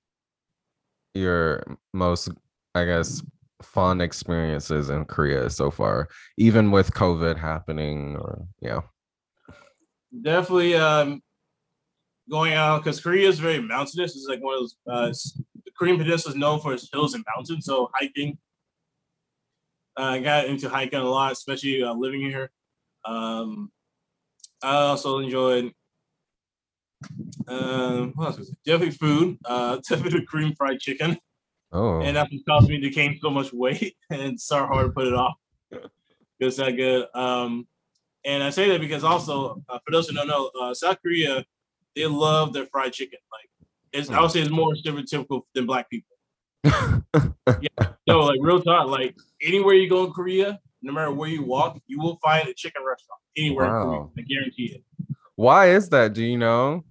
your 1.13 1.63
most 1.94 2.30
i 2.75 2.84
guess 2.86 3.22
fun 3.62 4.01
experiences 4.01 4.89
in 4.89 5.06
korea 5.06 5.50
so 5.50 5.72
far 5.72 6.08
even 6.38 6.72
with 6.72 6.92
covid 6.94 7.38
happening 7.38 8.15
or 8.18 8.46
yeah 8.62 8.82
Definitely 10.22 10.75
um, 10.75 11.22
going 12.30 12.54
out 12.54 12.82
because 12.82 13.01
Korea 13.01 13.27
is 13.27 13.38
very 13.38 13.60
mountainous. 13.60 14.15
It's 14.15 14.27
like 14.30 14.42
one 14.42 14.54
of 14.54 14.60
those. 14.62 14.75
Uh, 14.89 15.12
the 15.65 15.72
Korean 15.77 15.98
Peninsula 15.98 16.34
is 16.34 16.39
known 16.39 16.62
for 16.62 16.74
its 16.74 16.88
hills 16.89 17.13
and 17.15 17.25
mountains, 17.36 17.65
so 17.65 17.92
hiking 17.94 18.38
I 19.98 20.20
got 20.20 20.46
into 20.46 20.70
hiking 20.70 21.00
a 21.00 21.04
lot, 21.04 21.34
especially 21.34 21.84
uh, 21.84 21.94
living 21.94 22.22
here. 22.22 22.50
Um, 23.04 23.72
I 24.63 24.74
also 24.75 25.20
enjoyed 25.20 25.74
um, 27.48 28.14
what 28.16 28.28
else 28.28 28.38
was 28.40 28.50
it? 28.50 28.58
definitely 28.66 28.92
food. 28.92 29.38
Uh, 29.46 29.78
definitely 29.90 30.25
cream 30.25 30.54
fried 30.56 30.80
chicken, 30.80 31.18
Oh, 31.72 32.02
and 32.02 32.16
that's 32.16 32.32
what 32.32 32.42
caused 32.48 32.70
me 32.70 32.80
to 32.80 32.90
gain 32.90 33.20
so 33.22 33.30
much 33.30 33.52
weight 33.52 33.96
and 34.10 34.22
it's 34.22 34.46
so 34.46 34.66
hard 34.66 34.88
to 34.88 34.92
put 34.92 35.08
it 35.08 35.14
off. 35.14 35.36
It's 36.40 36.58
that 36.58 36.72
good. 36.72 37.08
Um, 37.14 37.68
and 38.25 38.44
I 38.44 38.50
say 38.50 38.70
that 38.70 38.82
because 38.82 39.04
also, 39.04 39.62
uh, 39.70 39.80
for 39.86 39.92
those 39.92 40.08
who 40.08 40.16
don't 40.16 40.28
know, 40.28 40.50
uh, 40.60 40.74
South 40.74 40.98
Korea, 41.02 41.46
they 41.96 42.06
love 42.08 42.54
their 42.54 42.66
fried 42.66 42.94
chicken. 42.94 43.20
Like, 43.32 43.50
it's 43.94 44.10
I 44.10 44.22
would 44.22 44.32
say 44.32 44.42
it's 44.42 44.50
more 44.50 44.74
stereotypical 44.74 45.44
than 45.54 45.66
black 45.66 45.90
people. 45.90 46.16
No, 48.08 48.20
like 48.20 48.38
real 48.40 48.62
talk. 48.62 48.88
Like 48.88 49.16
anywhere 49.42 49.74
you 49.74 49.90
go 49.90 50.06
in 50.06 50.12
Korea, 50.12 50.60
no 50.84 50.94
matter 50.94 51.12
where 51.12 51.28
you 51.28 51.44
walk, 51.44 51.80
you 51.88 52.00
will 52.00 52.18
find 52.24 52.48
a 52.48 52.54
chicken 52.54 52.84
restaurant 52.86 53.20
anywhere 53.36 53.66
in 53.66 53.72
Korea. 53.72 54.08
I 54.18 54.22
guarantee 54.22 54.66
it. 54.75 55.14
Why 55.36 55.70
is 55.72 55.89
that? 55.89 56.13
Do 56.13 56.24
you 56.24 56.38
know? 56.38 56.84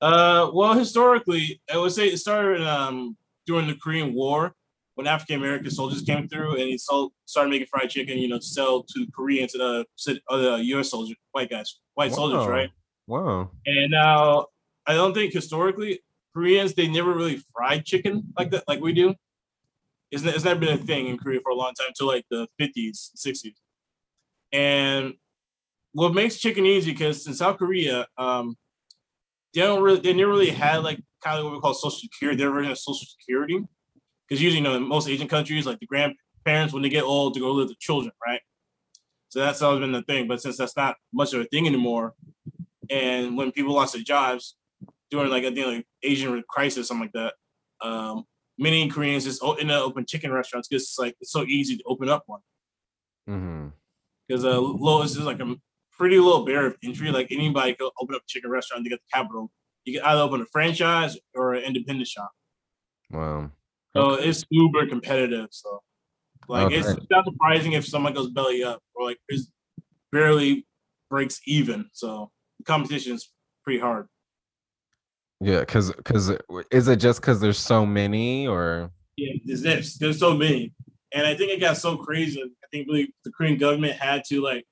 Uh, 0.00 0.50
well, 0.52 0.74
historically, 0.74 1.60
I 1.72 1.78
would 1.78 1.92
say 1.92 2.08
it 2.08 2.18
started 2.18 2.66
um 2.66 3.16
during 3.46 3.66
the 3.66 3.74
Korean 3.74 4.14
War 4.14 4.54
when 4.94 5.06
African 5.06 5.36
American 5.36 5.70
soldiers 5.70 6.02
came 6.02 6.28
through 6.28 6.52
and 6.52 6.68
he 6.68 6.78
sold 6.78 7.12
started 7.24 7.50
making 7.50 7.66
fried 7.66 7.90
chicken, 7.90 8.18
you 8.18 8.28
know, 8.28 8.38
to 8.38 8.44
sell 8.44 8.82
to 8.82 9.06
Koreans 9.14 9.54
and 9.54 9.62
uh, 9.62 9.84
cit- 9.96 10.22
other 10.28 10.58
U.S. 10.58 10.90
soldiers, 10.90 11.16
white 11.32 11.50
guys, 11.50 11.80
white 11.94 12.12
soldiers, 12.12 12.46
right? 12.46 12.70
Wow. 13.06 13.50
And 13.66 13.90
now 13.90 14.46
I 14.86 14.94
don't 14.94 15.14
think 15.14 15.32
historically 15.32 16.00
Koreans 16.34 16.74
they 16.74 16.88
never 16.88 17.12
really 17.12 17.42
fried 17.54 17.84
chicken 17.84 18.24
like 18.38 18.50
that, 18.50 18.64
like 18.68 18.80
we 18.80 18.92
do. 18.92 19.14
It's, 20.10 20.24
it's 20.24 20.44
never 20.44 20.60
been 20.60 20.74
a 20.74 20.76
thing 20.78 21.06
in 21.06 21.16
Korea 21.16 21.40
for 21.40 21.52
a 21.52 21.54
long 21.54 21.72
time 21.74 21.88
until 21.88 22.06
like 22.06 22.26
the 22.30 22.46
50s, 22.60 23.10
60s. 23.16 23.54
And 24.52 25.14
what 25.92 26.14
makes 26.14 26.38
chicken 26.38 26.66
easy 26.66 26.92
because 26.92 27.26
in 27.26 27.34
South 27.34 27.58
Korea, 27.58 28.06
um, 28.16 28.56
they 29.54 29.60
don't 29.60 29.82
really 29.82 30.00
they 30.00 30.12
never 30.12 30.30
really 30.30 30.50
had 30.50 30.78
like 30.78 31.00
kind 31.22 31.38
of 31.38 31.44
what 31.44 31.54
we 31.54 31.60
call 31.60 31.74
social 31.74 31.98
security. 31.98 32.38
They 32.38 32.44
never 32.44 32.62
had 32.62 32.78
social 32.78 33.06
security. 33.06 33.62
Because 34.28 34.42
usually, 34.42 34.58
you 34.58 34.64
know, 34.64 34.76
in 34.76 34.88
most 34.88 35.08
Asian 35.08 35.28
countries, 35.28 35.66
like 35.66 35.78
the 35.78 35.86
grandparents, 35.86 36.72
when 36.72 36.82
they 36.82 36.88
get 36.88 37.04
old, 37.04 37.34
to 37.34 37.40
go 37.40 37.52
live 37.52 37.68
with 37.68 37.76
the 37.76 37.76
children, 37.78 38.12
right? 38.26 38.40
So 39.28 39.40
that's 39.40 39.60
always 39.62 39.80
been 39.80 39.92
the 39.92 40.02
thing. 40.02 40.26
But 40.28 40.40
since 40.40 40.56
that's 40.56 40.76
not 40.76 40.96
much 41.12 41.34
of 41.34 41.40
a 41.40 41.44
thing 41.44 41.66
anymore, 41.66 42.14
and 42.90 43.36
when 43.36 43.52
people 43.52 43.74
lost 43.74 43.94
their 43.94 44.02
jobs 44.02 44.56
during 45.10 45.30
like 45.30 45.44
I 45.44 45.52
think 45.52 45.66
like 45.66 45.86
Asian 46.02 46.42
crisis, 46.48 46.88
something 46.88 47.10
like 47.12 47.12
that, 47.12 47.86
um, 47.86 48.24
many 48.58 48.88
Koreans 48.88 49.24
just 49.24 49.42
ended 49.42 49.70
up 49.70 49.84
open 49.84 50.06
chicken 50.06 50.32
restaurants 50.32 50.68
because 50.68 50.82
it's 50.84 50.98
like 50.98 51.14
it's 51.20 51.32
so 51.32 51.44
easy 51.44 51.76
to 51.76 51.82
open 51.86 52.08
up 52.08 52.24
one. 52.26 52.40
Because 54.26 54.44
uh, 54.44 54.60
Lowe's 54.60 55.16
is 55.16 55.24
like 55.24 55.40
a 55.40 55.56
pretty 56.02 56.18
low 56.18 56.44
barrier 56.44 56.66
of 56.66 56.76
entry. 56.82 57.12
Like 57.12 57.28
anybody 57.30 57.74
could 57.74 57.88
open 58.02 58.16
up 58.16 58.22
a 58.22 58.26
chicken 58.26 58.50
restaurant 58.50 58.82
to 58.82 58.90
get 58.90 58.98
the 58.98 59.16
capital. 59.16 59.52
You 59.84 60.00
can 60.00 60.02
either 60.04 60.20
open 60.20 60.40
a 60.40 60.46
franchise 60.46 61.16
or 61.32 61.54
an 61.54 61.62
independent 61.62 62.08
shop. 62.08 62.32
Wow. 63.12 63.52
So 63.94 64.14
it's 64.14 64.44
uber 64.50 64.88
competitive. 64.88 65.46
So 65.52 65.80
like 66.48 66.72
it's, 66.72 66.88
Okay. 66.88 66.98
it's 66.98 67.06
not 67.08 67.24
surprising 67.24 67.72
if 67.74 67.86
someone 67.86 68.14
goes 68.14 68.30
belly 68.30 68.64
up 68.64 68.82
or 68.96 69.06
like 69.06 69.18
it's 69.28 69.52
barely 70.10 70.66
breaks 71.08 71.40
even. 71.46 71.88
So 71.92 72.32
the 72.58 72.64
competition 72.64 73.14
is 73.14 73.30
pretty 73.62 73.78
hard. 73.78 74.08
Yeah, 75.40 75.60
because 75.60 75.92
because 75.92 76.32
is 76.72 76.88
it 76.88 76.96
just 76.96 77.20
because 77.20 77.40
there's 77.40 77.58
so 77.58 77.86
many 77.86 78.48
or 78.48 78.90
Yeah, 79.16 79.34
there's 79.44 79.62
this. 79.62 79.98
There's 79.98 80.18
so 80.18 80.36
many. 80.36 80.74
And 81.14 81.28
I 81.28 81.36
think 81.36 81.52
it 81.52 81.60
got 81.60 81.76
so 81.76 81.96
crazy. 81.96 82.42
I 82.42 82.66
think 82.72 82.88
really 82.88 83.14
the 83.24 83.30
Korean 83.30 83.56
government 83.56 83.92
had 83.92 84.24
to 84.30 84.40
like 84.42 84.64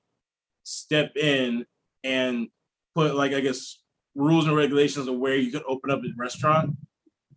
step 0.63 1.15
in 1.15 1.65
and 2.03 2.47
put 2.95 3.15
like 3.15 3.33
I 3.33 3.39
guess 3.39 3.77
rules 4.15 4.47
and 4.47 4.55
regulations 4.55 5.07
of 5.07 5.17
where 5.17 5.35
you 5.35 5.51
could 5.51 5.63
open 5.67 5.91
up 5.91 5.99
a 5.99 6.09
restaurant 6.17 6.75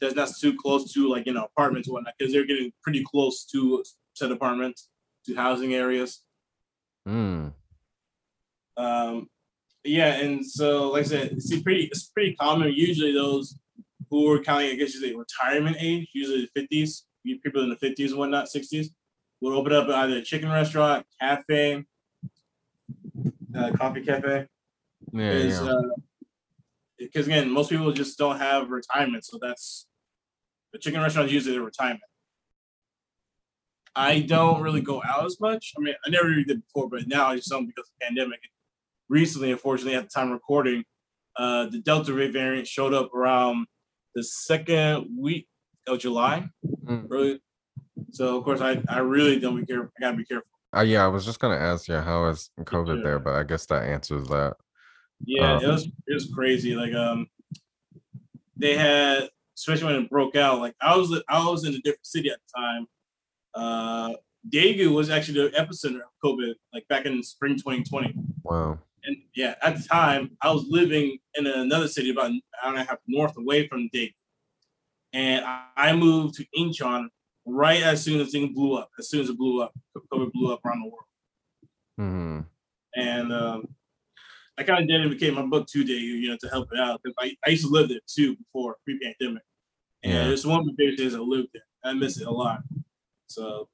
that's 0.00 0.14
not 0.14 0.28
too 0.40 0.57
close 0.57 0.93
to 0.93 1.09
like 1.09 1.26
you 1.26 1.33
know 1.33 1.45
apartments 1.45 1.88
whatnot 1.88 2.14
because 2.19 2.33
they're 2.33 2.47
getting 2.47 2.73
pretty 2.83 3.04
close 3.04 3.45
to 3.45 3.83
said 4.14 4.31
apartments 4.31 4.88
to 5.26 5.35
housing 5.35 5.75
areas. 5.75 6.23
Hmm. 7.07 7.49
Um, 8.76 9.28
yeah, 9.85 10.14
and 10.14 10.45
so 10.45 10.90
like 10.90 11.04
I 11.04 11.09
said, 11.09 11.33
it's 11.33 11.62
pretty 11.62 11.85
it's 11.85 12.07
pretty 12.07 12.35
common. 12.35 12.73
Usually 12.73 13.12
those 13.12 13.59
who 14.11 14.31
are 14.31 14.43
counting, 14.43 14.71
I 14.71 14.75
guess 14.75 14.95
you 14.95 15.00
say 15.00 15.14
retirement 15.14 15.76
age, 15.81 16.09
usually 16.12 16.43
the 16.43 16.61
fifties, 16.61 17.04
people 17.43 17.62
in 17.62 17.71
the 17.71 17.76
fifties 17.76 18.11
and 18.11 18.19
whatnot, 18.19 18.49
sixties, 18.49 18.90
would 19.40 19.54
open 19.54 19.73
up 19.73 19.88
either 19.88 20.19
a 20.19 20.23
chicken 20.23 20.50
restaurant, 20.50 21.07
cafe, 21.21 21.85
uh, 23.56 23.70
coffee 23.76 24.02
cafe. 24.02 24.46
Yeah, 25.12 25.32
Because 25.32 27.28
yeah. 27.28 27.30
uh, 27.30 27.37
again, 27.38 27.50
most 27.50 27.70
people 27.70 27.92
just 27.92 28.18
don't 28.18 28.38
have 28.38 28.70
retirement, 28.70 29.25
so 29.25 29.38
that's 29.40 29.87
the 30.73 30.78
chicken 30.78 31.00
restaurant 31.00 31.28
is 31.28 31.34
usually 31.34 31.54
their 31.54 31.64
retirement. 31.64 32.02
I 33.96 34.20
don't 34.20 34.61
really 34.61 34.80
go 34.80 35.02
out 35.04 35.25
as 35.25 35.38
much. 35.40 35.73
I 35.78 35.80
mean, 35.80 35.94
I 36.04 36.11
never 36.11 36.28
really 36.28 36.44
did 36.44 36.62
before, 36.64 36.88
but 36.88 37.06
now 37.06 37.26
I 37.28 37.37
just 37.37 37.49
don't 37.49 37.66
because 37.66 37.88
of 37.88 37.92
the 38.00 38.06
pandemic. 38.06 38.40
Recently, 39.08 39.52
unfortunately, 39.52 39.94
at 39.94 40.04
the 40.04 40.08
time 40.08 40.28
of 40.28 40.32
recording, 40.32 40.84
uh, 41.37 41.66
the 41.66 41.78
Delta 41.78 42.12
variant 42.12 42.66
showed 42.66 42.92
up 42.94 43.14
around 43.14 43.66
the 44.14 44.25
second 44.25 45.08
week 45.18 45.46
of 45.87 45.99
July, 45.99 46.49
Mm. 46.84 47.38
So 48.11 48.37
of 48.37 48.44
course, 48.44 48.61
I, 48.61 48.82
I 48.88 48.99
really 48.99 49.40
don't 49.40 49.58
be 49.58 49.66
careful. 49.66 49.90
I 49.96 50.00
gotta 50.00 50.16
be 50.16 50.25
careful. 50.25 50.49
Uh, 50.76 50.81
yeah, 50.83 51.04
I 51.04 51.09
was 51.09 51.25
just 51.25 51.38
gonna 51.40 51.57
ask 51.57 51.88
you 51.88 51.97
how 51.97 52.26
is 52.26 52.50
COVID 52.61 52.99
Yeah. 52.99 53.02
there, 53.04 53.19
but 53.19 53.35
I 53.35 53.45
guess 53.45 53.66
that 53.66 53.85
answers 53.85 54.26
that. 54.28 54.57
Yeah, 55.25 55.54
Uh, 55.54 55.61
it 55.61 55.66
was 55.69 55.87
it 55.87 56.14
was 56.14 56.33
crazy. 56.35 56.75
Like 56.75 56.95
um, 56.95 57.28
they 58.57 58.76
had 58.76 59.31
especially 59.57 59.85
when 59.93 60.02
it 60.02 60.11
broke 60.11 60.35
out. 60.37 60.59
Like 60.61 60.75
I 60.81 60.97
was 60.97 61.23
I 61.28 61.49
was 61.49 61.64
in 61.64 61.75
a 61.75 61.78
different 61.78 62.07
city 62.07 62.31
at 62.31 62.38
the 62.38 62.61
time. 62.61 62.87
Uh, 63.54 64.14
Daegu 64.50 64.93
was 64.93 65.11
actually 65.11 65.40
the 65.43 65.50
epicenter 65.57 66.00
of 66.00 66.11
COVID, 66.23 66.54
like 66.73 66.87
back 66.88 67.07
in 67.07 67.23
spring 67.23 67.54
2020. 67.57 68.14
Wow. 68.43 68.78
And 69.04 69.16
yeah, 69.35 69.54
at 69.62 69.76
the 69.76 69.83
time 69.88 70.37
I 70.40 70.50
was 70.50 70.66
living 70.69 71.19
in 71.35 71.47
another 71.47 71.88
city 71.88 72.11
about 72.11 72.26
an 72.31 72.40
hour 72.62 72.73
and 72.73 72.83
a 72.83 72.85
half 72.85 72.99
north 73.07 73.37
away 73.38 73.69
from 73.69 73.88
Daegu, 73.95 74.12
and 75.12 75.45
I 75.76 75.95
moved 75.95 76.35
to 76.35 76.47
Incheon 76.59 77.07
right 77.46 77.82
as 77.82 78.02
soon 78.02 78.20
as 78.20 78.30
things 78.30 78.54
blew 78.54 78.76
up. 78.76 78.90
As 78.98 79.08
soon 79.08 79.20
as 79.22 79.28
it 79.30 79.38
blew 79.38 79.62
up, 79.62 79.72
COVID 80.12 80.32
blew 80.32 80.52
up 80.52 80.64
around 80.64 80.80
the 80.82 80.86
world 80.88 81.04
hmm 81.96 82.40
and 82.96 83.32
um, 83.32 83.68
I 84.56 84.62
kind 84.62 84.82
of 84.82 84.88
dedicated 84.88 85.34
my 85.34 85.42
book 85.46 85.66
to 85.68 85.84
Daegu, 85.84 86.20
you 86.20 86.28
know, 86.30 86.36
to 86.40 86.48
help 86.48 86.68
it 86.72 86.78
out 86.78 87.00
because 87.02 87.16
I, 87.18 87.36
I 87.44 87.50
used 87.50 87.64
to 87.64 87.70
live 87.70 87.88
there 87.88 87.98
too 88.06 88.36
before 88.36 88.76
pre-pandemic, 88.84 89.42
and 90.04 90.12
Yeah. 90.12 90.28
it's 90.32 90.44
one 90.46 90.60
of 90.60 90.66
the 90.66 90.74
favorite 90.78 90.98
days 90.98 91.14
I 91.14 91.18
lived 91.18 91.48
there. 91.54 91.62
I 91.84 91.92
miss 91.92 92.20
it 92.20 92.26
a 92.26 92.30
lot. 92.30 92.60
So, 93.26 93.68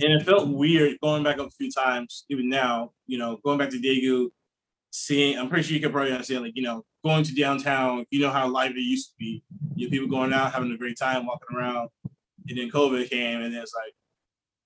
and 0.00 0.12
it 0.12 0.24
felt 0.24 0.48
weird 0.48 0.98
going 1.02 1.24
back 1.24 1.38
up 1.38 1.48
a 1.48 1.50
few 1.50 1.70
times, 1.70 2.24
even 2.28 2.48
now, 2.48 2.92
you 3.06 3.18
know, 3.18 3.38
going 3.44 3.58
back 3.58 3.70
to 3.70 3.78
Daegu, 3.80 4.28
seeing. 4.90 5.36
I'm 5.36 5.48
pretty 5.48 5.64
sure 5.66 5.74
you 5.74 5.80
can 5.80 5.90
probably 5.90 6.12
understand, 6.12 6.44
like 6.44 6.52
you 6.54 6.62
know, 6.62 6.84
going 7.04 7.24
to 7.24 7.34
downtown. 7.34 8.04
You 8.10 8.20
know 8.20 8.30
how 8.30 8.48
lively 8.48 8.80
it 8.80 8.84
used 8.84 9.08
to 9.08 9.14
be. 9.18 9.42
You 9.74 9.86
know, 9.86 9.90
people 9.90 10.08
going 10.08 10.32
out 10.32 10.52
having 10.52 10.70
a 10.70 10.76
great 10.78 10.96
time, 10.96 11.26
walking 11.26 11.56
around, 11.56 11.88
and 12.48 12.58
then 12.58 12.70
COVID 12.70 13.10
came, 13.10 13.42
and 13.42 13.54
it's 13.54 13.74
like, 13.74 13.92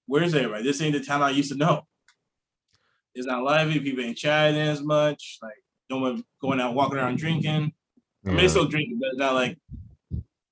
where's 0.07 0.35
everybody? 0.35 0.65
This 0.65 0.81
ain't 0.81 0.95
the 0.95 1.05
town 1.05 1.23
I 1.23 1.31
used 1.31 1.53
to 1.53 1.59
know 1.59 1.87
it's 3.15 3.27
not 3.27 3.43
lively. 3.43 3.81
People 3.81 4.05
ain't 4.05 4.17
chatting 4.17 4.61
as 4.61 4.83
much. 4.83 5.39
Like 5.43 5.53
no 5.89 5.99
one 5.99 6.25
going 6.41 6.61
out 6.61 6.75
walking 6.75 6.99
around 6.99 7.19
drinking. 7.19 7.73
I 8.27 8.31
mean, 8.31 8.49
still 8.49 8.69
drinking, 8.69 8.99
but 9.01 9.09
it's 9.09 9.19
not 9.19 9.35
like 9.35 9.59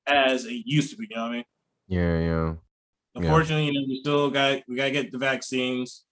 as 0.07 0.47
it 0.47 0.63
used 0.65 0.91
to 0.91 0.97
be. 0.97 1.07
You 1.11 1.17
know 1.17 1.23
what 1.23 1.29
I 1.31 1.35
mean? 1.37 1.45
yeah, 1.89 2.19
yeah. 2.19 2.55
Yeah. 3.15 3.23
Unfortunately, 3.23 3.67
you 3.67 3.73
know, 3.73 3.87
we 3.89 4.01
still 4.01 4.31
got 4.31 4.63
we 4.69 4.77
gotta 4.77 4.91
get 4.91 5.13
the 5.13 5.19
vaccines. 5.19 6.05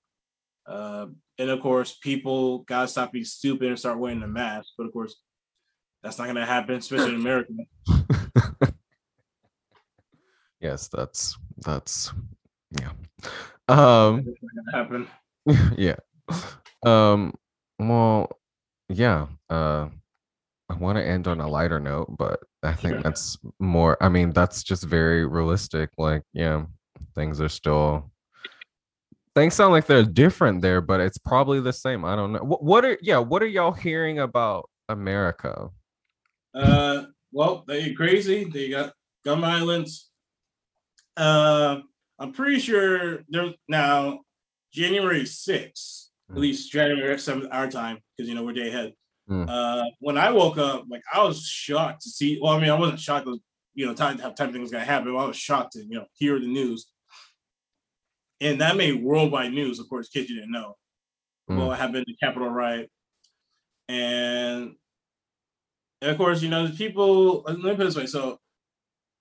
Uh, 0.67 1.07
and 1.39 1.51
of 1.51 1.61
course, 1.61 1.97
people 2.03 2.59
gotta 2.61 2.89
stop 2.89 3.13
being 3.13 3.25
stupid 3.25 3.69
and 3.69 3.79
start 3.79 3.99
wearing 3.99 4.21
the 4.21 4.27
mask. 4.27 4.71
But 4.77 4.87
of 4.87 4.93
course, 4.93 5.17
that's 6.03 6.19
not 6.19 6.27
gonna 6.27 6.47
happen, 6.47 6.77
especially 6.77 7.15
in 7.15 7.21
America. 7.21 7.53
yes, 10.61 10.89
that's 10.89 11.37
that's 11.59 12.13
yeah. 12.81 12.91
Um 13.69 14.25
That's 14.25 14.39
not 14.43 14.73
gonna 14.73 15.07
happen. 15.47 15.75
yeah. 15.77 15.97
Um 16.85 17.35
well 17.79 18.31
yeah, 18.89 19.27
uh 19.51 19.89
I 20.69 20.75
want 20.75 20.99
to 20.99 21.07
end 21.07 21.29
on 21.29 21.41
a 21.41 21.49
lighter 21.49 21.79
note, 21.79 22.17
but 22.19 22.41
I 22.63 22.73
think 22.73 23.03
that's 23.03 23.39
more 23.61 23.97
I 24.03 24.09
mean 24.09 24.33
that's 24.33 24.63
just 24.63 24.85
very 24.85 25.25
realistic 25.27 25.91
like 25.97 26.23
yeah, 26.33 26.65
things 27.15 27.41
are 27.41 27.49
still 27.49 28.11
things 29.37 29.55
sound 29.55 29.73
like 29.73 29.87
they're 29.87 30.03
different 30.03 30.63
there, 30.63 30.81
but 30.81 30.99
it's 31.01 31.19
probably 31.19 31.61
the 31.61 31.73
same. 31.73 32.05
I 32.05 32.17
don't 32.17 32.33
know. 32.33 32.41
What, 32.41 32.65
what 32.65 32.85
are 32.85 32.99
yeah, 33.03 33.19
what 33.19 33.43
are 33.43 33.47
y'all 33.47 33.71
hearing 33.71 34.19
about 34.19 34.69
America? 34.89 35.69
Uh, 36.55 37.03
well, 37.33 37.63
they 37.69 37.93
crazy. 37.93 38.45
They 38.45 38.71
got 38.71 38.95
gun 39.25 39.43
violence. 39.43 40.11
Uh, 41.17 41.81
I'm 42.19 42.33
pretty 42.33 42.59
sure 42.59 43.25
there's 43.29 43.55
now 43.69 44.21
January 44.73 45.25
6th, 45.25 46.11
at 46.29 46.37
Mm. 46.37 46.41
least 46.41 46.71
January 46.73 47.19
7th 47.19 47.49
our 47.53 47.71
time, 47.71 47.99
because 48.17 48.29
you 48.29 48.35
know 48.35 48.43
we're 48.45 48.53
day 48.53 48.69
ahead. 48.69 48.95
Mm. 49.29 49.49
Uh, 49.49 49.85
when 50.01 50.19
I 50.19 50.31
woke 50.31 50.59
up, 50.59 50.85
like 50.89 51.03
I 51.13 51.23
was 51.25 51.47
shocked 51.47 52.03
to 52.03 52.11
see. 52.11 52.39
Well, 52.41 52.53
I 52.53 52.61
mean, 52.61 52.71
I 52.71 52.79
wasn't 52.79 53.01
shocked, 53.01 53.27
that, 53.27 53.39
you 53.75 53.87
know, 53.87 53.95
time 53.95 54.19
how 54.19 54.31
time 54.31 54.53
things 54.53 54.63
was 54.63 54.71
gonna 54.71 54.85
happen. 54.85 55.13
But 55.13 55.19
I 55.19 55.27
was 55.27 55.37
shocked 55.37 55.73
to 55.73 55.81
you 55.81 55.97
know 55.99 56.07
hear 56.15 56.39
the 56.39 56.47
news, 56.47 56.87
and 58.41 58.61
that 58.61 58.77
made 58.77 59.03
worldwide 59.03 59.53
news. 59.53 59.79
Of 59.79 59.89
course, 59.89 60.09
kids 60.09 60.29
you 60.31 60.37
didn't 60.37 60.53
know, 60.53 60.77
Mm. 61.51 61.67
what 61.67 61.79
happened 61.79 62.05
the 62.07 62.15
Capitol 62.17 62.49
riot, 62.49 62.91
and, 63.89 64.77
and 66.03 66.11
of 66.11 66.17
course, 66.17 66.43
you 66.43 66.49
know, 66.49 66.67
the 66.67 66.77
people. 66.77 67.43
Let 67.43 67.57
me 67.59 67.63
put 67.73 67.81
it 67.81 67.85
this 67.85 67.97
way: 67.97 68.07
so 68.07 68.41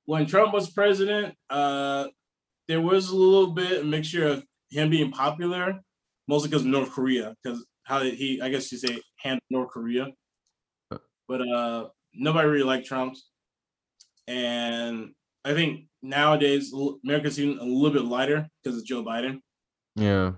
when 0.05 0.25
Trump 0.25 0.53
was 0.53 0.69
president, 0.69 1.35
uh, 1.49 2.07
there 2.67 2.81
was 2.81 3.09
a 3.09 3.15
little 3.15 3.51
bit 3.51 3.81
a 3.81 3.83
mixture 3.83 4.27
of 4.27 4.43
him 4.69 4.89
being 4.89 5.11
popular, 5.11 5.79
mostly 6.27 6.49
because 6.49 6.63
of 6.63 6.67
North 6.67 6.91
Korea, 6.91 7.35
because 7.43 7.65
how 7.83 7.99
did 7.99 8.15
he, 8.15 8.41
I 8.41 8.49
guess 8.49 8.71
you 8.71 8.77
say, 8.77 8.99
handled 9.17 9.41
North 9.49 9.69
Korea. 9.69 10.07
But 11.27 11.41
uh, 11.47 11.87
nobody 12.13 12.47
really 12.47 12.63
liked 12.63 12.85
Trump, 12.85 13.15
and 14.27 15.11
I 15.43 15.53
think 15.53 15.87
nowadays 16.01 16.71
America's 17.03 17.39
even 17.39 17.59
a 17.59 17.63
little 17.63 17.91
bit 17.91 18.05
lighter 18.05 18.47
because 18.63 18.79
of 18.79 18.85
Joe 18.85 19.03
Biden. 19.03 19.39
Yeah. 19.95 20.33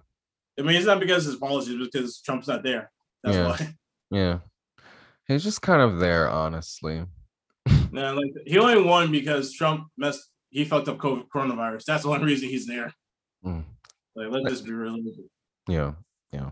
I 0.60 0.64
mean, 0.64 0.76
it's 0.76 0.86
not 0.86 1.00
because 1.00 1.26
of 1.26 1.32
his 1.34 1.40
policies, 1.40 1.78
because 1.78 2.20
Trump's 2.22 2.48
not 2.48 2.64
there. 2.64 2.92
That's 3.24 3.36
Yeah. 3.38 3.48
why. 3.48 3.74
Yeah. 4.12 4.40
He's 5.28 5.44
just 5.44 5.62
kind 5.62 5.82
of 5.82 6.00
there, 6.00 6.30
honestly. 6.30 7.06
No, 7.92 8.14
like 8.14 8.32
he 8.46 8.58
only 8.58 8.82
won 8.82 9.12
because 9.12 9.54
Trump 9.54 9.88
messed. 9.98 10.30
He 10.50 10.64
fucked 10.66 10.88
up 10.88 10.98
COVID, 10.98 11.28
coronavirus. 11.34 11.84
That's 11.86 12.04
the 12.04 12.10
only 12.10 12.26
reason 12.26 12.50
he's 12.50 12.66
there. 12.66 12.94
Mm. 13.46 13.64
Like, 14.16 14.32
let's 14.32 14.50
just 14.50 14.66
be 14.66 14.72
realistic. 14.72 15.26
Yeah. 15.68 15.94
Yeah. 16.32 16.50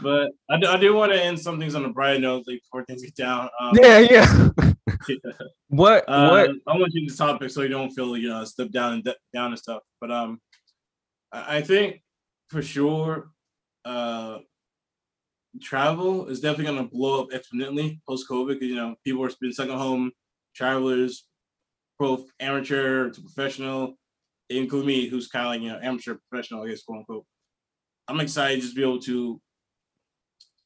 But 0.00 0.30
I 0.48 0.58
do, 0.58 0.66
I 0.66 0.76
do 0.76 0.94
want 0.94 1.12
to 1.12 1.22
end 1.22 1.38
some 1.38 1.58
things 1.58 1.74
on 1.74 1.84
a 1.84 1.92
bright 1.92 2.20
note 2.20 2.44
like, 2.46 2.60
before 2.62 2.84
things 2.84 3.02
get 3.02 3.14
down. 3.14 3.48
Um, 3.60 3.72
Yeah, 3.80 3.98
yeah. 3.98 4.50
what 5.68 6.04
uh, 6.08 6.28
what 6.28 6.50
I 6.66 6.78
want 6.78 6.92
you 6.94 7.08
to 7.08 7.16
topic 7.16 7.50
so 7.50 7.62
you 7.62 7.68
don't 7.68 7.90
feel 7.90 8.16
you 8.16 8.28
know 8.28 8.44
step 8.44 8.70
down 8.70 8.94
and 8.94 9.04
de- 9.04 9.16
down 9.32 9.50
and 9.50 9.58
stuff. 9.58 9.82
But 10.00 10.10
um, 10.10 10.40
I 11.32 11.58
I 11.58 11.62
think 11.62 12.02
for 12.48 12.62
sure, 12.62 13.30
uh, 13.84 14.38
travel 15.60 16.28
is 16.28 16.40
definitely 16.40 16.72
going 16.72 16.88
to 16.88 16.94
blow 16.94 17.22
up 17.22 17.30
exponentially 17.30 18.00
post 18.08 18.28
COVID 18.28 18.54
because 18.54 18.68
you 18.68 18.76
know 18.76 18.94
people 19.04 19.24
are 19.24 19.30
been 19.40 19.52
stuck 19.52 19.68
at 19.68 19.76
home, 19.76 20.12
travelers, 20.54 21.26
both 21.98 22.26
amateur 22.40 23.10
to 23.10 23.20
professional, 23.20 23.94
include 24.50 24.86
me, 24.86 25.08
who's 25.08 25.28
kind 25.28 25.46
of 25.46 25.50
like 25.52 25.60
you 25.62 25.70
know 25.70 25.80
amateur 25.82 26.18
professional, 26.28 26.64
I 26.64 26.68
guess 26.68 26.82
quote 26.82 27.00
unquote. 27.00 27.26
I'm 28.08 28.20
excited 28.20 28.60
just 28.60 28.74
to 28.74 28.76
be 28.76 28.82
able 28.82 29.00
to 29.02 29.40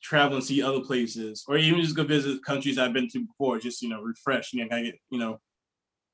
travel 0.02 0.36
and 0.36 0.44
see 0.44 0.62
other 0.62 0.80
places, 0.80 1.44
or 1.48 1.56
even 1.56 1.80
just 1.80 1.96
go 1.96 2.04
visit 2.04 2.44
countries 2.44 2.78
I've 2.78 2.92
been 2.92 3.08
to 3.08 3.26
before, 3.26 3.58
just 3.58 3.82
you 3.82 3.88
know 3.88 4.02
refresh, 4.02 4.52
you 4.52 4.62
know, 4.62 4.68
kind 4.68 4.86
of 4.86 4.92
get 4.92 5.00
you 5.10 5.18
know 5.18 5.38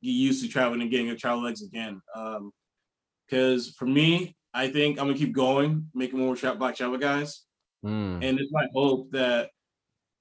get 0.03 0.11
used 0.11 0.43
to 0.45 0.49
traveling 0.51 0.83
and 0.83 0.91
getting 0.91 1.11
a 1.11 1.17
travel 1.17 1.43
legs 1.43 1.63
again. 1.63 2.01
Um, 2.15 2.53
because 3.27 3.71
for 3.79 3.87
me, 3.87 4.37
I 4.55 4.69
think 4.69 4.99
I'm 4.99 5.07
gonna 5.07 5.19
keep 5.19 5.33
going, 5.35 5.91
making 5.95 6.19
more 6.19 6.37
tra- 6.37 6.57
black 6.57 6.77
travel 6.77 6.99
guys, 6.99 7.45
Mm, 7.85 8.23
and 8.23 8.39
it's 8.39 8.53
my 8.53 8.67
hope 8.75 9.11
that 9.13 9.51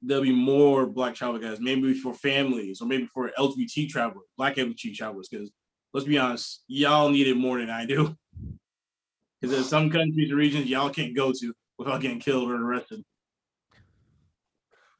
there'll 0.01 0.23
be 0.23 0.31
more 0.33 0.85
black 0.85 1.15
travel 1.15 1.39
guys, 1.39 1.59
maybe 1.59 1.93
for 1.93 2.13
families 2.13 2.81
or 2.81 2.87
maybe 2.87 3.05
for 3.07 3.31
LGBT 3.37 3.89
travelers, 3.89 4.25
black 4.37 4.55
LGBT 4.55 4.95
travelers. 4.95 5.27
Because 5.29 5.51
let's 5.93 6.07
be 6.07 6.17
honest, 6.17 6.63
y'all 6.67 7.09
need 7.09 7.27
it 7.27 7.35
more 7.37 7.59
than 7.59 7.69
I 7.69 7.85
do. 7.85 8.15
Because 9.41 9.55
there's 9.55 9.69
some 9.69 9.89
countries 9.89 10.29
and 10.29 10.37
regions 10.37 10.65
y'all 10.65 10.89
can't 10.89 11.15
go 11.15 11.31
to 11.31 11.53
without 11.77 12.01
getting 12.01 12.19
killed 12.19 12.51
or 12.51 12.55
arrested. 12.55 13.01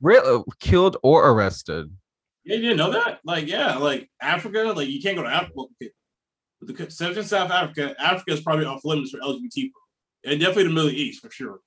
real 0.02 0.46
killed 0.62 0.96
or 1.04 1.30
arrested. 1.30 1.94
Yeah, 2.46 2.56
you 2.56 2.62
didn't 2.62 2.78
know 2.78 2.92
that? 2.92 3.20
Like, 3.26 3.48
yeah, 3.48 3.76
like 3.76 4.10
Africa, 4.22 4.60
like 4.76 4.88
you 4.88 5.02
can't 5.02 5.18
go 5.18 5.24
to 5.24 5.30
Africa. 5.30 5.54
But 5.58 5.90
the 6.62 6.84
exception 6.84 7.24
South 7.26 7.52
Africa, 7.52 7.94
Africa 8.00 8.32
is 8.32 8.40
probably 8.40 8.64
off 8.66 8.86
limits 8.86 9.12
for 9.12 9.20
LGBT 9.20 9.54
people. 9.54 9.82
And 10.24 10.40
definitely 10.40 10.64
the 10.64 10.70
Middle 10.70 10.90
East 10.92 11.22
for 11.22 11.30
sure. 11.32 11.60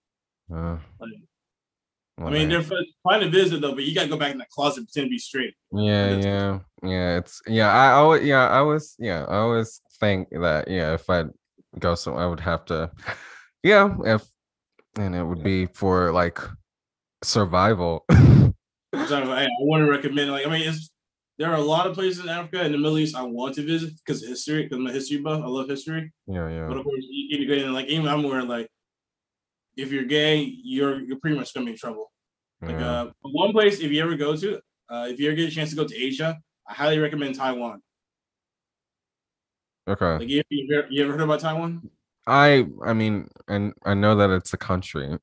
Uh, 0.51 0.79
Like, 0.99 1.11
I 2.19 2.31
mean, 2.31 2.49
they're 2.49 2.63
fine 2.63 3.21
to 3.21 3.29
visit 3.29 3.61
though, 3.61 3.75
but 3.75 3.85
you 3.85 3.95
gotta 3.95 4.09
go 4.09 4.17
back 4.17 4.33
in 4.33 4.39
the 4.39 4.47
closet 4.51 4.79
and 4.81 4.87
pretend 4.87 5.07
to 5.07 5.11
be 5.11 5.19
straight. 5.19 5.55
yeah, 5.73 6.17
yeah, 6.17 6.59
yeah. 6.83 7.19
It's 7.19 7.41
yeah. 7.47 7.73
I 7.73 7.93
always 7.93 8.25
yeah. 8.25 8.49
I 8.49 8.59
always 8.59 8.95
yeah. 8.99 9.25
I 9.25 9.37
always 9.37 9.81
think 9.99 10.29
that 10.31 10.69
yeah. 10.69 10.95
If 10.95 11.09
I 11.09 11.25
go 11.79 11.95
somewhere, 11.95 12.25
I 12.25 12.27
would 12.27 12.41
have 12.41 12.65
to 12.67 12.91
yeah. 13.63 13.95
If 14.05 14.23
and 14.97 15.15
it 15.15 15.25
would 15.25 15.43
be 15.43 15.67
for 15.67 16.13
like 16.13 16.39
survival. 17.23 18.05
So 18.09 19.23
I, 19.23 19.45
I 19.45 19.49
want 19.61 19.85
to 19.85 19.91
recommend. 19.91 20.31
Like, 20.31 20.47
I 20.47 20.51
mean, 20.51 20.69
it's 20.69 20.91
there 21.39 21.51
are 21.51 21.57
a 21.57 21.63
lot 21.63 21.87
of 21.87 21.95
places 21.95 22.23
in 22.23 22.29
Africa 22.29 22.61
and 22.61 22.75
the 22.75 22.79
Middle 22.79 22.99
East 22.99 23.17
I 23.17 23.23
want 23.23 23.55
to 23.55 23.65
visit 23.65 23.95
because 23.97 24.27
history. 24.27 24.65
Because 24.65 24.79
I'm 24.79 24.87
a 24.87 24.93
history 24.93 25.19
buff. 25.19 25.43
I 25.43 25.47
love 25.47 25.69
history. 25.69 26.13
yeah, 26.27 26.49
yeah. 26.49 26.67
But 26.69 26.77
of 26.77 26.85
course, 26.85 27.05
you 27.09 27.39
need 27.39 27.47
to 27.47 27.65
in. 27.65 27.73
Like, 27.73 27.87
even 27.87 28.07
I'm 28.07 28.25
aware, 28.25 28.43
like, 28.43 28.69
if 29.77 29.91
you're 29.93 30.05
gay, 30.05 30.37
you're 30.43 31.01
you're 31.01 31.19
pretty 31.19 31.37
much 31.37 31.53
gonna 31.55 31.67
be 31.67 31.73
in 31.73 31.79
trouble. 31.79 32.11
Like, 32.61 32.77
uh, 32.77 33.11
one 33.23 33.53
place 33.53 33.81
if 33.81 33.91
you 33.91 34.01
ever 34.03 34.15
go 34.15 34.37
to, 34.37 34.61
uh, 34.89 35.09
if 35.11 35.19
you 35.19 35.27
ever 35.27 35.35
get 35.35 35.49
a 35.49 35.51
chance 35.51 35.71
to 35.71 35.77
go 35.77 35.85
to 35.85 35.97
Asia, 35.97 36.39
I 36.69 36.75
highly 36.75 36.99
recommend 36.99 37.35
Taiwan. 37.35 37.83
okay. 39.89 40.19
Like, 40.19 40.29
you, 40.29 40.43
you, 40.49 40.79
ever, 40.79 40.87
you 40.89 41.03
ever 41.03 41.13
heard 41.13 41.23
about 41.23 41.41
Taiwan? 41.41 41.91
I 42.27 42.67
I 42.85 42.93
mean, 42.93 43.29
and 43.49 43.73
I 43.85 43.95
know 43.95 44.15
that 44.15 44.31
it's 44.31 44.53
a 44.55 44.59
country. 44.59 45.19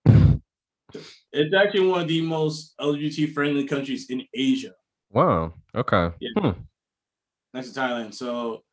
It's 1.31 1.53
actually 1.53 1.87
one 1.87 2.01
of 2.01 2.07
the 2.07 2.21
most 2.21 2.73
LGBT 2.81 3.33
friendly 3.33 3.65
countries 3.65 4.09
in 4.09 4.23
Asia, 4.33 4.73
wow. 5.11 5.53
Okay. 5.75 6.09
Yeah. 6.19 6.29
Hmm. 6.37 6.61
next 7.53 7.71
to 7.71 7.79
Thailand. 7.79 8.13
So, 8.15 8.63